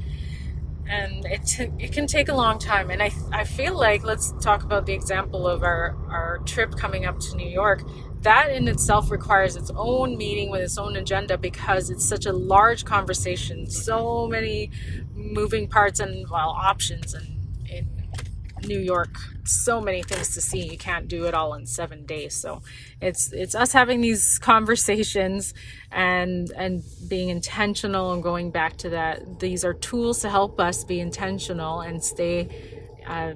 and 0.89 1.25
it, 1.27 1.45
t- 1.45 1.71
it 1.79 1.93
can 1.93 2.07
take 2.07 2.29
a 2.29 2.35
long 2.35 2.59
time 2.59 2.91
and 2.91 3.03
I, 3.03 3.11
I 3.33 3.45
feel 3.45 3.77
like 3.77 4.05
let's 4.05 4.33
talk 4.41 4.63
about 4.63 4.87
the 4.87 4.93
example 4.93 5.47
of 5.47 5.63
our, 5.63 5.97
our 6.09 6.39
trip 6.45 6.77
coming 6.77 7.07
up 7.07 7.19
to 7.21 7.37
new 7.37 7.49
york 7.49 7.83
that 8.23 8.51
in 8.51 8.69
itself 8.69 9.11
requires 9.11 9.57
its 9.57 9.71
own 9.77 10.17
meeting 10.17 10.51
with 10.51 10.61
its 10.61 10.79
own 10.79 10.97
agenda 10.97 11.37
because 11.39 11.91
it's 11.91 12.05
such 12.05 12.27
a 12.27 12.33
large 12.33 12.85
conversation 12.85 13.69
so 13.69 14.27
many 14.29 14.71
moving 15.15 15.69
parts 15.69 16.01
and 16.01 16.29
well 16.31 16.51
options 16.51 17.15
and 17.15 17.27
in 17.69 17.89
new 18.67 18.79
york 18.79 19.19
so 19.49 19.81
many 19.81 20.03
things 20.03 20.35
to 20.35 20.41
see. 20.41 20.69
You 20.69 20.79
can't 20.79 21.09
do 21.09 21.25
it 21.25 21.35
all 21.35 21.55
in 21.55 21.67
seven 21.67 22.05
days. 22.05 22.35
So 22.35 22.63
it's 23.01 23.33
it's 23.33 23.55
us 23.55 23.73
having 23.73 24.01
these 24.01 24.39
conversations 24.39 25.55
and 25.91 26.51
and 26.53 26.83
being 27.09 27.29
intentional 27.29 28.13
and 28.13 28.23
going 28.23 28.51
back 28.51 28.77
to 28.79 28.91
that. 28.91 29.41
These 29.41 29.65
are 29.65 29.75
tools 29.75 30.21
to 30.21 30.31
help 30.31 30.61
us 30.61 30.85
be 30.85 31.01
intentional 31.01 31.81
and 31.81 32.03
stay 32.03 32.49
uh, 33.07 33.35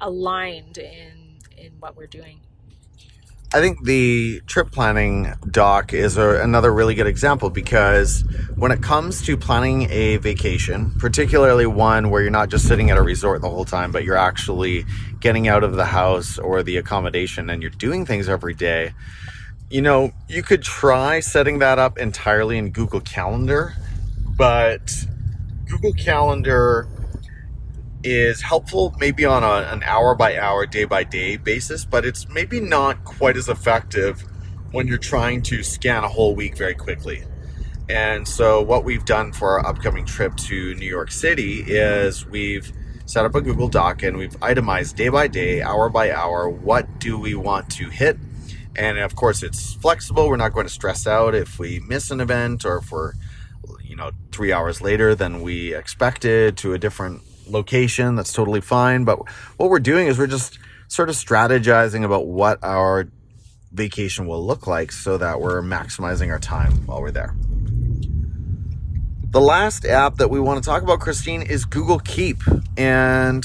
aligned 0.00 0.78
in 0.78 1.38
in 1.56 1.72
what 1.78 1.96
we're 1.96 2.06
doing 2.06 2.40
I 3.52 3.58
think 3.60 3.82
the 3.82 4.42
trip 4.46 4.70
planning 4.70 5.34
doc 5.50 5.92
is 5.92 6.16
a, 6.16 6.40
another 6.40 6.72
really 6.72 6.94
good 6.94 7.08
example 7.08 7.50
because 7.50 8.22
when 8.54 8.70
it 8.70 8.80
comes 8.80 9.22
to 9.22 9.36
planning 9.36 9.90
a 9.90 10.18
vacation, 10.18 10.92
particularly 11.00 11.66
one 11.66 12.10
where 12.10 12.22
you're 12.22 12.30
not 12.30 12.48
just 12.48 12.68
sitting 12.68 12.90
at 12.90 12.96
a 12.96 13.02
resort 13.02 13.42
the 13.42 13.50
whole 13.50 13.64
time, 13.64 13.90
but 13.90 14.04
you're 14.04 14.16
actually 14.16 14.84
getting 15.18 15.48
out 15.48 15.64
of 15.64 15.74
the 15.74 15.86
house 15.86 16.38
or 16.38 16.62
the 16.62 16.76
accommodation 16.76 17.50
and 17.50 17.60
you're 17.60 17.72
doing 17.72 18.06
things 18.06 18.28
every 18.28 18.54
day, 18.54 18.92
you 19.68 19.82
know, 19.82 20.12
you 20.28 20.44
could 20.44 20.62
try 20.62 21.18
setting 21.18 21.58
that 21.58 21.80
up 21.80 21.98
entirely 21.98 22.56
in 22.56 22.70
Google 22.70 23.00
Calendar, 23.00 23.74
but 24.36 25.06
Google 25.66 25.92
Calendar 25.94 26.86
is 28.02 28.40
helpful 28.40 28.94
maybe 28.98 29.24
on 29.24 29.42
a, 29.44 29.68
an 29.72 29.82
hour 29.84 30.14
by 30.14 30.38
hour, 30.38 30.66
day 30.66 30.84
by 30.84 31.04
day 31.04 31.36
basis, 31.36 31.84
but 31.84 32.04
it's 32.04 32.28
maybe 32.28 32.60
not 32.60 33.04
quite 33.04 33.36
as 33.36 33.48
effective 33.48 34.24
when 34.72 34.86
you're 34.86 34.98
trying 34.98 35.42
to 35.42 35.62
scan 35.62 36.04
a 36.04 36.08
whole 36.08 36.34
week 36.34 36.56
very 36.56 36.74
quickly. 36.74 37.24
And 37.88 38.26
so, 38.26 38.62
what 38.62 38.84
we've 38.84 39.04
done 39.04 39.32
for 39.32 39.58
our 39.58 39.66
upcoming 39.66 40.06
trip 40.06 40.36
to 40.36 40.74
New 40.76 40.86
York 40.86 41.10
City 41.10 41.64
is 41.66 42.24
we've 42.24 42.72
set 43.04 43.24
up 43.24 43.34
a 43.34 43.40
Google 43.40 43.68
Doc 43.68 44.04
and 44.04 44.16
we've 44.16 44.40
itemized 44.40 44.96
day 44.96 45.08
by 45.08 45.26
day, 45.26 45.60
hour 45.60 45.88
by 45.88 46.12
hour, 46.12 46.48
what 46.48 47.00
do 47.00 47.18
we 47.18 47.34
want 47.34 47.68
to 47.70 47.88
hit. 47.88 48.16
And 48.76 48.98
of 48.98 49.16
course, 49.16 49.42
it's 49.42 49.74
flexible. 49.74 50.28
We're 50.28 50.36
not 50.36 50.52
going 50.52 50.66
to 50.66 50.72
stress 50.72 51.06
out 51.08 51.34
if 51.34 51.58
we 51.58 51.80
miss 51.80 52.12
an 52.12 52.20
event 52.20 52.64
or 52.64 52.76
if 52.78 52.92
we're, 52.92 53.14
you 53.82 53.96
know, 53.96 54.12
three 54.30 54.52
hours 54.52 54.80
later 54.80 55.16
than 55.16 55.42
we 55.42 55.74
expected 55.74 56.56
to 56.58 56.72
a 56.72 56.78
different 56.78 57.22
location. 57.50 58.16
That's 58.16 58.32
totally 58.32 58.60
fine. 58.60 59.04
But 59.04 59.18
what 59.56 59.70
we're 59.70 59.78
doing 59.80 60.06
is 60.06 60.18
we're 60.18 60.26
just 60.26 60.58
sort 60.88 61.08
of 61.08 61.14
strategizing 61.14 62.04
about 62.04 62.26
what 62.26 62.58
our 62.62 63.08
vacation 63.72 64.26
will 64.26 64.44
look 64.44 64.66
like 64.66 64.90
so 64.92 65.18
that 65.18 65.40
we're 65.40 65.62
maximizing 65.62 66.30
our 66.30 66.38
time 66.38 66.72
while 66.86 67.00
we're 67.00 67.10
there. 67.10 67.34
The 69.30 69.40
last 69.40 69.84
app 69.84 70.16
that 70.16 70.28
we 70.28 70.40
want 70.40 70.62
to 70.62 70.68
talk 70.68 70.82
about, 70.82 70.98
Kristine, 70.98 71.48
is 71.48 71.64
Google 71.64 72.00
Keep. 72.00 72.38
And 72.76 73.44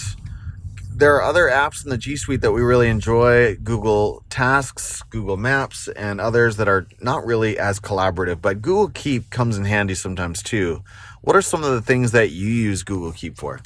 there 0.95 1.13
are 1.15 1.21
other 1.21 1.43
apps 1.43 1.83
in 1.83 1.91
the 1.91 1.97
G 1.97 2.15
Suite 2.15 2.41
that 2.41 2.53
we 2.53 2.61
really 2.61 2.89
enjoy 2.89 3.55
Google 3.57 4.23
Tasks, 4.29 5.03
Google 5.09 5.37
Maps, 5.37 5.87
and 5.89 6.19
others 6.19 6.57
that 6.57 6.67
are 6.67 6.87
not 7.01 7.25
really 7.25 7.59
as 7.59 7.79
collaborative, 7.79 8.41
but 8.41 8.61
Google 8.61 8.89
Keep 8.89 9.29
comes 9.29 9.57
in 9.57 9.65
handy 9.65 9.93
sometimes 9.93 10.41
too. 10.41 10.83
What 11.21 11.35
are 11.35 11.41
some 11.41 11.63
of 11.63 11.71
the 11.71 11.81
things 11.81 12.13
that 12.13 12.31
you 12.31 12.47
use 12.47 12.81
Google 12.83 13.11
Keep 13.11 13.37
for? 13.37 13.59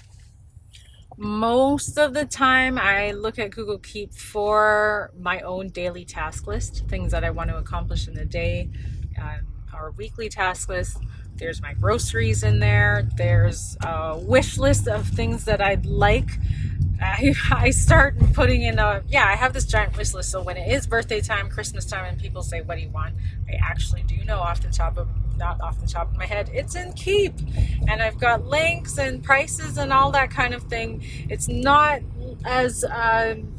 Most 1.19 1.97
of 1.97 2.13
the 2.13 2.25
time 2.25 2.77
I 2.77 3.11
look 3.11 3.37
at 3.39 3.51
Google 3.51 3.77
Keep 3.79 4.13
for 4.13 5.11
my 5.19 5.41
own 5.41 5.67
daily 5.67 6.05
task 6.05 6.47
list, 6.47 6.85
things 6.87 7.11
that 7.11 7.25
I 7.25 7.29
want 7.29 7.49
to 7.49 7.57
accomplish 7.57 8.07
in 8.07 8.13
the 8.13 8.23
day, 8.23 8.69
um, 9.21 9.45
our 9.73 9.91
weekly 9.91 10.29
task 10.29 10.69
list. 10.69 10.97
There's 11.39 11.61
my 11.61 11.73
groceries 11.73 12.43
in 12.43 12.59
there. 12.59 13.07
There's 13.15 13.77
a 13.81 14.17
wish 14.17 14.57
list 14.57 14.87
of 14.87 15.07
things 15.07 15.45
that 15.45 15.61
I'd 15.61 15.85
like. 15.85 16.29
I, 17.01 17.33
I 17.51 17.69
start 17.69 18.17
putting 18.33 18.61
in 18.63 18.77
a 18.77 19.01
yeah 19.07 19.25
I 19.25 19.35
have 19.35 19.53
this 19.53 19.65
giant 19.65 19.97
wish 19.97 20.13
list 20.13 20.31
so 20.31 20.41
when 20.41 20.57
it 20.57 20.69
is 20.69 20.85
birthday 20.85 21.21
time 21.21 21.49
Christmas 21.49 21.85
time 21.85 22.03
and 22.03 22.19
people 22.19 22.41
say 22.41 22.59
what 22.59 22.75
do 22.75 22.81
you 22.81 22.89
want 22.89 23.15
I 23.47 23.53
actually 23.53 24.03
do 24.03 24.21
know 24.25 24.39
off 24.39 24.61
the 24.61 24.67
top 24.67 24.97
of 24.97 25.07
not 25.39 25.59
off 25.61 25.79
the 25.79 25.87
top 25.87 26.11
of 26.11 26.17
my 26.17 26.25
head. 26.25 26.51
It's 26.53 26.75
in 26.75 26.93
Keep. 26.93 27.33
And 27.87 28.03
I've 28.03 28.19
got 28.19 28.45
links 28.45 28.99
and 28.99 29.23
prices 29.23 29.77
and 29.77 29.91
all 29.91 30.11
that 30.11 30.29
kind 30.29 30.53
of 30.53 30.63
thing. 30.63 31.01
It's 31.29 31.47
not 31.47 32.01
as 32.45 32.83
um, 32.83 33.55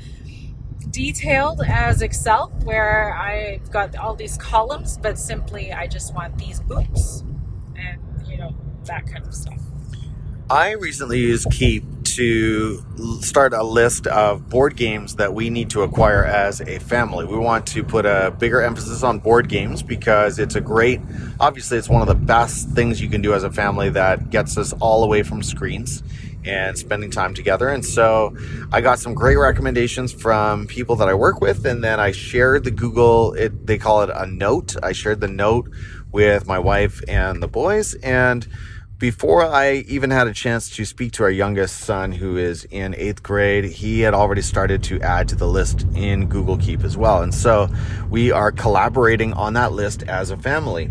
detailed 0.90 1.62
as 1.66 2.02
Excel, 2.02 2.48
where 2.64 3.14
I've 3.14 3.70
got 3.70 3.96
all 3.96 4.14
these 4.14 4.36
columns, 4.36 4.98
but 4.98 5.18
simply 5.18 5.72
I 5.72 5.88
just 5.88 6.14
want 6.14 6.38
these 6.38 6.60
books 6.60 7.24
that 8.84 9.06
kind 9.06 9.26
of 9.26 9.34
stuff. 9.34 9.58
I 10.48 10.72
recently 10.72 11.20
used 11.20 11.50
Keep 11.50 11.84
to 12.16 12.84
start 13.20 13.52
a 13.52 13.62
list 13.62 14.06
of 14.08 14.48
board 14.48 14.76
games 14.76 15.16
that 15.16 15.32
we 15.32 15.48
need 15.48 15.70
to 15.70 15.82
acquire 15.82 16.24
as 16.24 16.60
a 16.60 16.80
family. 16.80 17.24
We 17.24 17.38
want 17.38 17.66
to 17.68 17.84
put 17.84 18.04
a 18.04 18.34
bigger 18.36 18.60
emphasis 18.60 19.02
on 19.02 19.20
board 19.20 19.48
games 19.48 19.82
because 19.82 20.38
it's 20.38 20.56
a 20.56 20.60
great, 20.60 21.00
obviously, 21.38 21.78
it's 21.78 21.88
one 21.88 22.02
of 22.02 22.08
the 22.08 22.14
best 22.14 22.70
things 22.70 23.00
you 23.00 23.08
can 23.08 23.22
do 23.22 23.32
as 23.32 23.44
a 23.44 23.50
family 23.50 23.90
that 23.90 24.30
gets 24.30 24.58
us 24.58 24.72
all 24.80 25.04
away 25.04 25.22
from 25.22 25.42
screens 25.42 26.02
and 26.44 26.76
spending 26.76 27.10
time 27.10 27.32
together. 27.34 27.68
And 27.68 27.84
so 27.84 28.36
I 28.72 28.80
got 28.80 28.98
some 28.98 29.14
great 29.14 29.36
recommendations 29.36 30.12
from 30.12 30.66
people 30.66 30.96
that 30.96 31.08
I 31.08 31.14
work 31.14 31.40
with, 31.40 31.64
and 31.64 31.84
then 31.84 32.00
I 32.00 32.12
shared 32.12 32.64
the 32.64 32.70
Google, 32.70 33.34
it, 33.34 33.66
they 33.66 33.78
call 33.78 34.02
it 34.02 34.10
a 34.12 34.26
note. 34.26 34.74
I 34.82 34.92
shared 34.92 35.20
the 35.20 35.28
note 35.28 35.70
with 36.12 36.46
my 36.46 36.58
wife 36.58 37.02
and 37.08 37.42
the 37.42 37.48
boys, 37.48 37.94
and 37.94 38.46
before 39.00 39.42
I 39.42 39.76
even 39.88 40.10
had 40.10 40.28
a 40.28 40.34
chance 40.34 40.68
to 40.76 40.84
speak 40.84 41.12
to 41.12 41.22
our 41.22 41.30
youngest 41.30 41.78
son, 41.78 42.12
who 42.12 42.36
is 42.36 42.64
in 42.70 42.94
eighth 42.96 43.22
grade, 43.22 43.64
he 43.64 44.00
had 44.00 44.12
already 44.12 44.42
started 44.42 44.82
to 44.84 45.00
add 45.00 45.26
to 45.30 45.36
the 45.36 45.46
list 45.46 45.86
in 45.94 46.26
Google 46.26 46.58
Keep 46.58 46.84
as 46.84 46.98
well. 46.98 47.22
And 47.22 47.34
so 47.34 47.70
we 48.10 48.30
are 48.30 48.52
collaborating 48.52 49.32
on 49.32 49.54
that 49.54 49.72
list 49.72 50.02
as 50.02 50.30
a 50.30 50.36
family. 50.36 50.90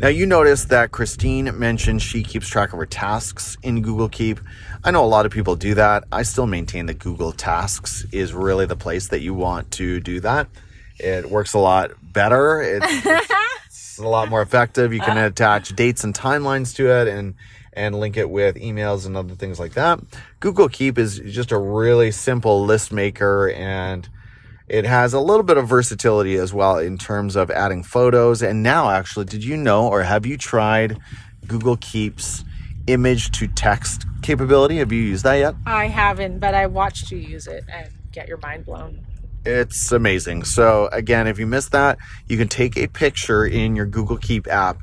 Now, 0.00 0.08
you 0.08 0.24
notice 0.24 0.64
that 0.66 0.90
Kristine 0.90 1.54
mentioned 1.54 2.00
she 2.00 2.22
keeps 2.22 2.48
track 2.48 2.72
of 2.72 2.78
her 2.78 2.86
tasks 2.86 3.58
in 3.62 3.82
Google 3.82 4.08
Keep. 4.08 4.40
I 4.82 4.90
know 4.90 5.04
a 5.04 5.06
lot 5.06 5.26
of 5.26 5.32
people 5.32 5.54
do 5.54 5.74
that. 5.74 6.04
I 6.10 6.22
still 6.22 6.46
maintain 6.46 6.86
that 6.86 6.98
Google 6.98 7.32
Tasks 7.32 8.06
is 8.10 8.32
really 8.32 8.64
the 8.64 8.76
place 8.76 9.08
that 9.08 9.20
you 9.20 9.34
want 9.34 9.70
to 9.72 10.00
do 10.00 10.20
that. 10.20 10.48
It 10.98 11.30
works 11.30 11.52
a 11.52 11.58
lot 11.58 11.90
better. 12.02 12.62
It's, 12.62 12.86
it's 12.88 13.32
a 14.00 14.08
lot 14.08 14.28
more 14.28 14.42
effective. 14.42 14.92
You 14.92 15.00
can 15.00 15.16
uh-huh. 15.16 15.26
attach 15.26 15.70
dates 15.70 16.04
and 16.04 16.14
timelines 16.14 16.74
to 16.76 16.90
it 16.90 17.08
and 17.08 17.34
and 17.72 17.98
link 17.98 18.16
it 18.16 18.28
with 18.28 18.56
emails 18.56 19.06
and 19.06 19.16
other 19.16 19.34
things 19.34 19.60
like 19.60 19.74
that. 19.74 20.00
Google 20.40 20.68
Keep 20.68 20.98
is 20.98 21.20
just 21.20 21.52
a 21.52 21.58
really 21.58 22.10
simple 22.10 22.64
list 22.64 22.92
maker 22.92 23.50
and 23.50 24.08
it 24.66 24.84
has 24.84 25.12
a 25.12 25.20
little 25.20 25.42
bit 25.42 25.56
of 25.56 25.68
versatility 25.68 26.36
as 26.36 26.52
well 26.52 26.78
in 26.78 26.98
terms 26.98 27.36
of 27.36 27.50
adding 27.50 27.82
photos. 27.82 28.42
And 28.42 28.62
now, 28.62 28.90
actually, 28.90 29.24
did 29.24 29.44
you 29.44 29.56
know 29.56 29.88
or 29.88 30.02
have 30.02 30.26
you 30.26 30.36
tried 30.36 30.98
Google 31.46 31.76
Keep's 31.76 32.44
image 32.86 33.30
to 33.38 33.48
text 33.48 34.06
capability? 34.22 34.76
Have 34.78 34.92
you 34.92 35.02
used 35.02 35.24
that 35.24 35.36
yet? 35.36 35.54
I 35.66 35.86
haven't, 35.88 36.38
but 36.38 36.54
I 36.54 36.66
watched 36.66 37.10
you 37.10 37.18
use 37.18 37.46
it 37.46 37.64
and 37.72 37.88
get 38.12 38.28
your 38.28 38.38
mind 38.38 38.64
blown. 38.64 39.04
It's 39.44 39.90
amazing. 39.90 40.44
So, 40.44 40.88
again, 40.92 41.26
if 41.26 41.38
you 41.38 41.46
missed 41.46 41.72
that, 41.72 41.98
you 42.28 42.36
can 42.36 42.48
take 42.48 42.76
a 42.76 42.88
picture 42.88 43.44
in 43.46 43.74
your 43.74 43.86
Google 43.86 44.18
Keep 44.18 44.46
app 44.48 44.78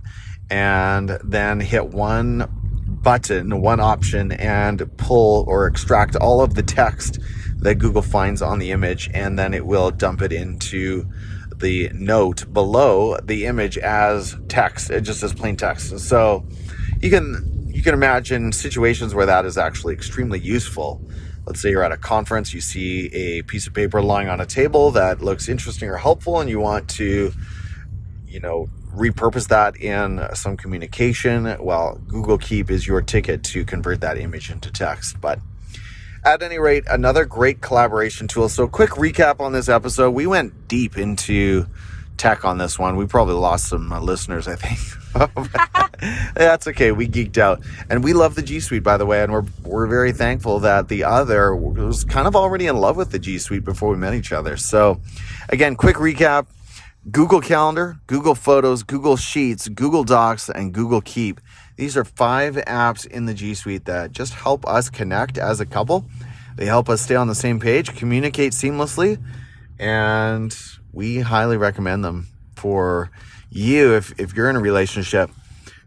and 0.50 1.20
then 1.24 1.60
hit 1.60 1.90
one 1.90 2.48
button, 2.88 3.62
one 3.62 3.80
option, 3.80 4.32
and 4.32 4.90
pull 4.98 5.46
or 5.48 5.68
extract 5.68 6.16
all 6.16 6.42
of 6.42 6.56
the 6.56 6.64
text 6.64 7.20
that 7.58 7.76
Google 7.76 8.02
finds 8.02 8.42
on 8.42 8.60
the 8.60 8.72
image, 8.72 9.10
and 9.14 9.38
then 9.38 9.54
it 9.54 9.66
will 9.66 9.92
dump 9.92 10.22
it 10.22 10.34
into 10.34 11.08
the 11.56 11.90
note 11.94 12.52
below 12.52 13.18
the 13.24 13.46
image 13.46 13.78
as 13.78 14.36
text, 14.48 14.90
it 14.90 15.02
just 15.02 15.24
as 15.24 15.34
plain 15.34 15.56
text. 15.56 16.00
So 16.00 16.46
you 17.02 17.10
can 17.10 17.68
you 17.68 17.84
can 17.84 17.94
imagine 17.94 18.52
situations 18.52 19.14
where 19.14 19.28
that 19.28 19.46
is 19.46 19.58
actually 19.58 19.94
extremely 19.94 20.40
useful. 20.40 21.08
Let's 21.48 21.62
say 21.62 21.70
you're 21.70 21.84
at 21.84 21.94
a 21.94 21.98
conference, 21.98 22.54
you 22.54 22.60
see 22.60 23.08
a 23.08 23.42
piece 23.44 23.68
of 23.68 23.74
paper 23.74 24.02
lying 24.02 24.28
on 24.28 24.42
a 24.42 24.46
table 24.46 24.92
that 24.92 25.22
looks 25.22 25.48
interesting 25.48 25.90
or 25.90 25.96
helpful, 25.96 26.42
and 26.42 26.50
you 26.50 26.60
want 26.60 26.90
to, 26.90 27.32
you 28.28 28.40
know, 28.42 28.70
repurpose 28.94 29.48
that 29.48 29.78
in 29.78 30.22
some 30.34 30.58
communication. 30.58 31.56
Well, 31.60 32.02
Google 32.08 32.38
Keep 32.38 32.70
is 32.70 32.86
your 32.86 33.02
ticket 33.02 33.44
to 33.46 33.64
convert 33.64 34.02
that 34.02 34.18
image 34.18 34.52
into 34.52 34.72
text. 34.72 35.22
But 35.22 35.40
at 36.26 36.44
any 36.44 36.60
rate, 36.60 36.84
another 36.90 37.24
great 37.24 37.62
collaboration 37.62 38.28
tool. 38.28 38.50
So, 38.50 38.68
quick 38.68 38.92
recap 38.92 39.40
on 39.40 39.54
this 39.54 39.70
episode. 39.70 40.12
We 40.12 40.28
went 40.28 40.68
deep 40.68 40.98
into 40.98 41.68
tech 42.18 42.44
on 42.44 42.58
this 42.58 42.78
one. 42.78 42.98
We 42.98 43.06
probably 43.06 43.36
lost 43.36 43.68
some 43.68 43.94
uh, 43.94 44.02
listeners, 44.02 44.48
I 44.48 44.56
think. 44.56 44.80
That's 46.36 46.68
okay. 46.68 46.92
We 46.92 47.08
geeked 47.08 47.38
out, 47.38 47.62
and 47.90 48.04
we 48.04 48.14
love 48.14 48.36
the 48.36 48.42
G 48.42 48.60
Suite, 48.60 48.84
by 48.84 48.98
the 48.98 49.06
way, 49.06 49.24
and 49.24 49.32
we're 49.32 49.46
we're 49.64 49.88
very 49.88 50.12
thankful 50.12 50.60
that 50.60 50.88
the 50.88 51.04
other 51.04 51.56
was 51.56 52.04
kind 52.04 52.28
of 52.28 52.36
already 52.36 52.68
in 52.68 52.78
love 52.78 52.98
with 52.98 53.12
the 53.12 53.20
G 53.20 53.38
Suite 53.40 53.66
before 53.66 53.90
we 53.90 53.98
met 53.98 54.14
each 54.14 54.32
other. 54.32 54.58
So, 54.58 55.02
again, 55.50 55.76
quick 55.76 55.96
recap: 55.96 56.48
Google 57.10 57.42
Calendar, 57.42 57.98
Google 58.08 58.36
Photos, 58.36 58.84
Google 58.84 59.18
Sheets, 59.18 59.68
Google 59.70 60.04
Docs, 60.04 60.50
and 60.50 60.74
Google 60.74 61.02
Keep. 61.02 61.42
These 61.78 61.98
are 61.98 62.04
five 62.04 62.56
apps 62.56 63.06
in 63.06 63.26
the 63.26 63.34
G 63.34 63.54
Suite 63.54 63.86
that 63.86 64.12
just 64.12 64.34
help 64.34 64.68
us 64.68 64.90
connect 64.90 65.38
as 65.38 65.60
a 65.60 65.66
couple. 65.66 66.06
They 66.56 66.66
help 66.66 66.90
us 66.90 67.02
stay 67.02 67.16
on 67.16 67.28
the 67.28 67.36
same 67.36 67.60
page, 67.60 67.96
communicate 67.96 68.54
seamlessly, 68.54 69.22
and 69.80 70.56
we 70.92 71.20
highly 71.20 71.58
recommend 71.58 72.04
them 72.04 72.28
for 72.56 73.12
you 73.50 73.96
if, 73.96 74.20
if 74.20 74.36
you're 74.36 74.50
in 74.50 74.56
a 74.56 74.62
relationship. 74.62 75.30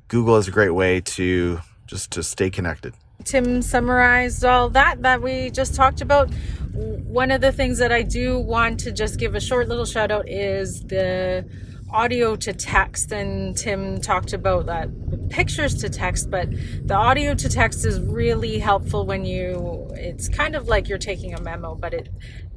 Google 0.09 0.37
is 0.37 0.49
a 0.49 0.51
great 0.51 0.70
way 0.70 1.01
to 1.01 1.61
just 1.87 2.11
to 2.12 2.23
stay 2.23 2.51
connected. 2.51 2.94
Tim 3.25 3.62
summarized 3.62 4.44
all 4.44 4.70
that 4.70 5.03
that 5.03 5.23
we 5.23 5.51
just 5.51 5.75
talked 5.75 6.01
about. 6.01 6.31
One 6.73 7.31
of 7.31 7.40
the 7.40 7.53
things 7.53 7.79
that 7.79 7.92
I 7.92 8.03
do 8.03 8.38
want 8.38 8.81
to 8.81 8.92
just 8.92 9.18
give 9.18 9.35
a 9.35 9.40
short 9.40 9.68
little 9.68 9.85
shout 9.85 10.11
out 10.11 10.29
is 10.29 10.83
the 10.83 11.44
audio 11.92 12.37
to 12.37 12.53
text 12.53 13.12
and 13.12 13.57
Tim 13.57 14.01
talked 14.01 14.33
about 14.33 14.66
that 14.66 14.88
pictures 15.29 15.75
to 15.75 15.88
text 15.88 16.31
but 16.31 16.49
the 16.85 16.94
audio 16.94 17.35
to 17.35 17.49
text 17.49 17.85
is 17.85 17.99
really 18.01 18.59
helpful 18.59 19.05
when 19.05 19.25
you 19.25 19.88
it's 19.94 20.29
kind 20.29 20.55
of 20.55 20.68
like 20.68 20.88
you're 20.88 20.99
taking 20.99 21.35
a 21.35 21.40
memo 21.40 21.75
but 21.75 21.92
it 21.92 22.09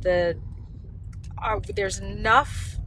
the 0.02 0.40
uh, 1.42 1.60
there's 1.76 2.00
enough 2.00 2.78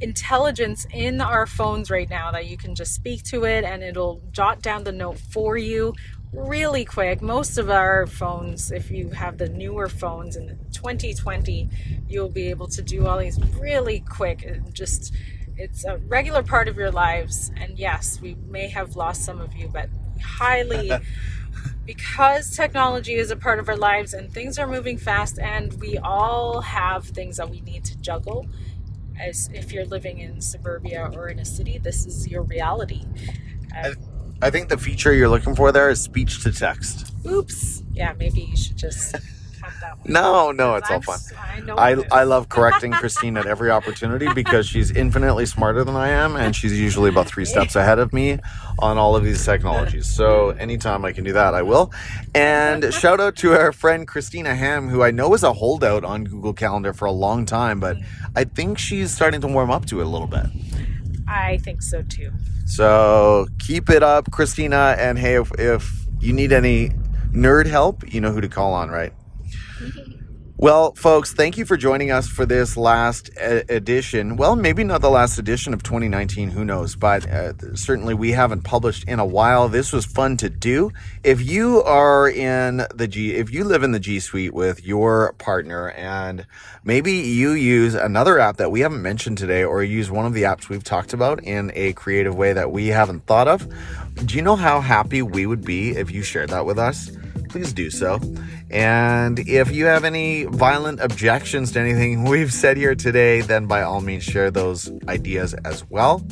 intelligence 0.00 0.86
in 0.92 1.20
our 1.20 1.46
phones 1.46 1.90
right 1.90 2.08
now 2.08 2.30
that 2.32 2.46
you 2.46 2.56
can 2.56 2.74
just 2.74 2.94
speak 2.94 3.22
to 3.24 3.44
it 3.44 3.64
and 3.64 3.82
it'll 3.82 4.20
jot 4.32 4.60
down 4.60 4.84
the 4.84 4.92
note 4.92 5.18
for 5.18 5.56
you 5.56 5.94
really 6.32 6.84
quick. 6.84 7.22
Most 7.22 7.58
of 7.58 7.70
our 7.70 8.06
phones, 8.06 8.72
if 8.72 8.90
you 8.90 9.10
have 9.10 9.38
the 9.38 9.48
newer 9.48 9.88
phones 9.88 10.36
in 10.36 10.58
2020, 10.72 11.68
you'll 12.08 12.28
be 12.28 12.50
able 12.50 12.66
to 12.68 12.82
do 12.82 13.06
all 13.06 13.18
these 13.18 13.38
really 13.58 14.00
quick 14.00 14.44
and 14.44 14.74
just 14.74 15.14
it's 15.56 15.84
a 15.84 15.98
regular 15.98 16.42
part 16.42 16.66
of 16.66 16.76
your 16.76 16.90
lives. 16.90 17.52
And 17.56 17.78
yes, 17.78 18.20
we 18.20 18.34
may 18.48 18.68
have 18.68 18.96
lost 18.96 19.24
some 19.24 19.40
of 19.40 19.54
you, 19.54 19.68
but 19.68 19.88
highly 20.20 20.90
because 21.84 22.56
technology 22.56 23.14
is 23.14 23.30
a 23.30 23.36
part 23.36 23.60
of 23.60 23.68
our 23.68 23.76
lives 23.76 24.14
and 24.14 24.32
things 24.32 24.58
are 24.58 24.66
moving 24.66 24.98
fast 24.98 25.38
and 25.38 25.72
we 25.80 25.98
all 25.98 26.60
have 26.62 27.04
things 27.04 27.36
that 27.36 27.48
we 27.48 27.60
need 27.60 27.84
to 27.84 27.96
juggle 27.98 28.46
as 29.20 29.50
if 29.52 29.72
you're 29.72 29.86
living 29.86 30.18
in 30.18 30.40
suburbia 30.40 31.10
or 31.14 31.28
in 31.28 31.38
a 31.38 31.44
city 31.44 31.78
this 31.78 32.06
is 32.06 32.28
your 32.28 32.42
reality. 32.42 33.04
I, 33.72 33.92
I 34.42 34.50
think 34.50 34.68
the 34.68 34.78
feature 34.78 35.12
you're 35.12 35.28
looking 35.28 35.54
for 35.54 35.72
there 35.72 35.90
is 35.90 36.00
speech 36.00 36.42
to 36.42 36.52
text. 36.52 37.14
Oops. 37.26 37.82
Yeah 37.92 38.12
maybe 38.18 38.42
you 38.42 38.56
should 38.56 38.76
just 38.76 39.16
no, 40.06 40.52
no, 40.52 40.74
it's 40.76 40.90
all 40.90 41.00
fun. 41.00 41.18
I, 41.78 41.92
I, 41.92 42.20
I 42.20 42.24
love 42.24 42.48
correcting 42.48 42.92
Kristine 42.92 43.38
at 43.38 43.46
every 43.46 43.70
opportunity 43.70 44.32
because 44.32 44.66
she's 44.66 44.90
infinitely 44.90 45.46
smarter 45.46 45.84
than 45.84 45.96
I 45.96 46.08
am, 46.08 46.36
and 46.36 46.54
she's 46.54 46.78
usually 46.78 47.10
about 47.10 47.26
three 47.26 47.44
steps 47.54 47.76
ahead 47.76 47.98
of 47.98 48.12
me 48.12 48.38
on 48.78 48.98
all 48.98 49.16
of 49.16 49.24
these 49.24 49.44
technologies. 49.44 50.06
So 50.06 50.50
anytime 50.50 51.04
I 51.04 51.12
can 51.12 51.24
do 51.24 51.32
that, 51.32 51.54
I 51.54 51.62
will. 51.62 51.92
And 52.34 52.92
shout 52.92 53.20
out 53.20 53.36
to 53.36 53.52
our 53.52 53.72
friend 53.72 54.06
Christina 54.06 54.54
Ham, 54.54 54.88
who 54.88 55.02
I 55.02 55.10
know 55.10 55.32
is 55.34 55.42
a 55.42 55.52
holdout 55.52 56.04
on 56.04 56.24
Google 56.24 56.52
Calendar 56.52 56.92
for 56.92 57.06
a 57.06 57.12
long 57.12 57.46
time, 57.46 57.80
but 57.80 57.96
I 58.36 58.44
think 58.44 58.78
she's 58.78 59.12
starting 59.14 59.40
to 59.40 59.46
warm 59.46 59.70
up 59.70 59.86
to 59.86 60.00
it 60.00 60.06
a 60.06 60.08
little 60.08 60.26
bit. 60.26 60.46
I 61.26 61.58
think 61.58 61.82
so 61.82 62.02
too. 62.02 62.32
So 62.66 63.46
keep 63.58 63.90
it 63.90 64.02
up, 64.02 64.30
Christina. 64.30 64.96
And 64.98 65.18
hey, 65.18 65.34
if, 65.34 65.50
if 65.58 66.06
you 66.20 66.32
need 66.32 66.52
any 66.52 66.90
nerd 67.30 67.66
help, 67.66 68.12
you 68.12 68.20
know 68.20 68.30
who 68.30 68.40
to 68.40 68.48
call 68.48 68.72
on, 68.72 68.90
right? 68.90 69.12
Well, 70.64 70.94
folks, 70.94 71.34
thank 71.34 71.58
you 71.58 71.66
for 71.66 71.76
joining 71.76 72.10
us 72.10 72.26
for 72.26 72.46
this 72.46 72.74
last 72.78 73.28
edition. 73.36 74.36
Well, 74.36 74.56
maybe 74.56 74.82
not 74.82 75.02
the 75.02 75.10
last 75.10 75.36
edition 75.36 75.74
of 75.74 75.82
2019, 75.82 76.48
who 76.48 76.64
knows, 76.64 76.96
but 76.96 77.28
uh, 77.28 77.52
certainly 77.74 78.14
we 78.14 78.32
haven't 78.32 78.62
published 78.62 79.04
in 79.04 79.18
a 79.18 79.26
while. 79.26 79.68
This 79.68 79.92
was 79.92 80.06
fun 80.06 80.38
to 80.38 80.48
do. 80.48 80.90
If 81.22 81.42
you 81.42 81.82
are 81.82 82.30
in 82.30 82.86
the 82.94 83.06
G, 83.06 83.34
if 83.34 83.52
you 83.52 83.64
live 83.64 83.82
in 83.82 83.92
the 83.92 84.00
G 84.00 84.20
Suite 84.20 84.54
with 84.54 84.82
your 84.86 85.34
partner 85.34 85.90
and 85.90 86.46
maybe 86.82 87.12
you 87.12 87.50
use 87.50 87.94
another 87.94 88.38
app 88.38 88.56
that 88.56 88.70
we 88.70 88.80
haven't 88.80 89.02
mentioned 89.02 89.36
today 89.36 89.64
or 89.64 89.84
use 89.84 90.10
one 90.10 90.24
of 90.24 90.32
the 90.32 90.44
apps 90.44 90.70
we've 90.70 90.82
talked 90.82 91.12
about 91.12 91.44
in 91.44 91.72
a 91.74 91.92
creative 91.92 92.34
way 92.34 92.54
that 92.54 92.72
we 92.72 92.86
haven't 92.86 93.26
thought 93.26 93.48
of, 93.48 93.68
do 94.24 94.34
you 94.34 94.40
know 94.40 94.56
how 94.56 94.80
happy 94.80 95.20
we 95.20 95.44
would 95.44 95.62
be 95.62 95.90
if 95.90 96.10
you 96.10 96.22
shared 96.22 96.48
that 96.48 96.64
with 96.64 96.78
us? 96.78 97.10
Please 97.48 97.72
do 97.72 97.90
so. 97.90 98.20
And 98.70 99.38
if 99.38 99.70
you 99.70 99.86
have 99.86 100.04
any 100.04 100.44
violent 100.44 101.00
objections 101.00 101.72
to 101.72 101.80
anything 101.80 102.24
we've 102.28 102.52
said 102.52 102.76
here 102.76 102.94
today, 102.94 103.40
then 103.40 103.66
by 103.66 103.82
all 103.82 104.00
means 104.00 104.24
share 104.24 104.50
those 104.50 104.90
ideas 105.08 105.54
as 105.64 105.88
well. 105.90 106.26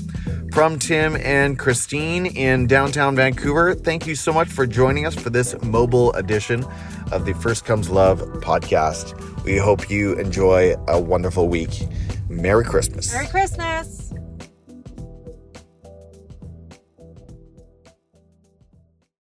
From 0.52 0.78
Tim 0.78 1.16
and 1.16 1.58
Kristine 1.58 2.26
in 2.26 2.66
downtown 2.66 3.16
Vancouver, 3.16 3.74
thank 3.74 4.06
you 4.06 4.14
so 4.14 4.32
much 4.32 4.48
for 4.48 4.66
joining 4.66 5.06
us 5.06 5.14
for 5.14 5.30
this 5.30 5.54
mobile 5.62 6.12
edition 6.12 6.64
of 7.10 7.24
the 7.24 7.32
First 7.34 7.64
Comes 7.64 7.88
Love 7.88 8.20
podcast. 8.40 9.18
We 9.44 9.56
hope 9.56 9.88
you 9.88 10.14
enjoy 10.18 10.74
a 10.88 11.00
wonderful 11.00 11.48
week. 11.48 11.86
Merry 12.28 12.64
Christmas. 12.64 13.12
Merry 13.12 13.28
Christmas. 13.28 14.12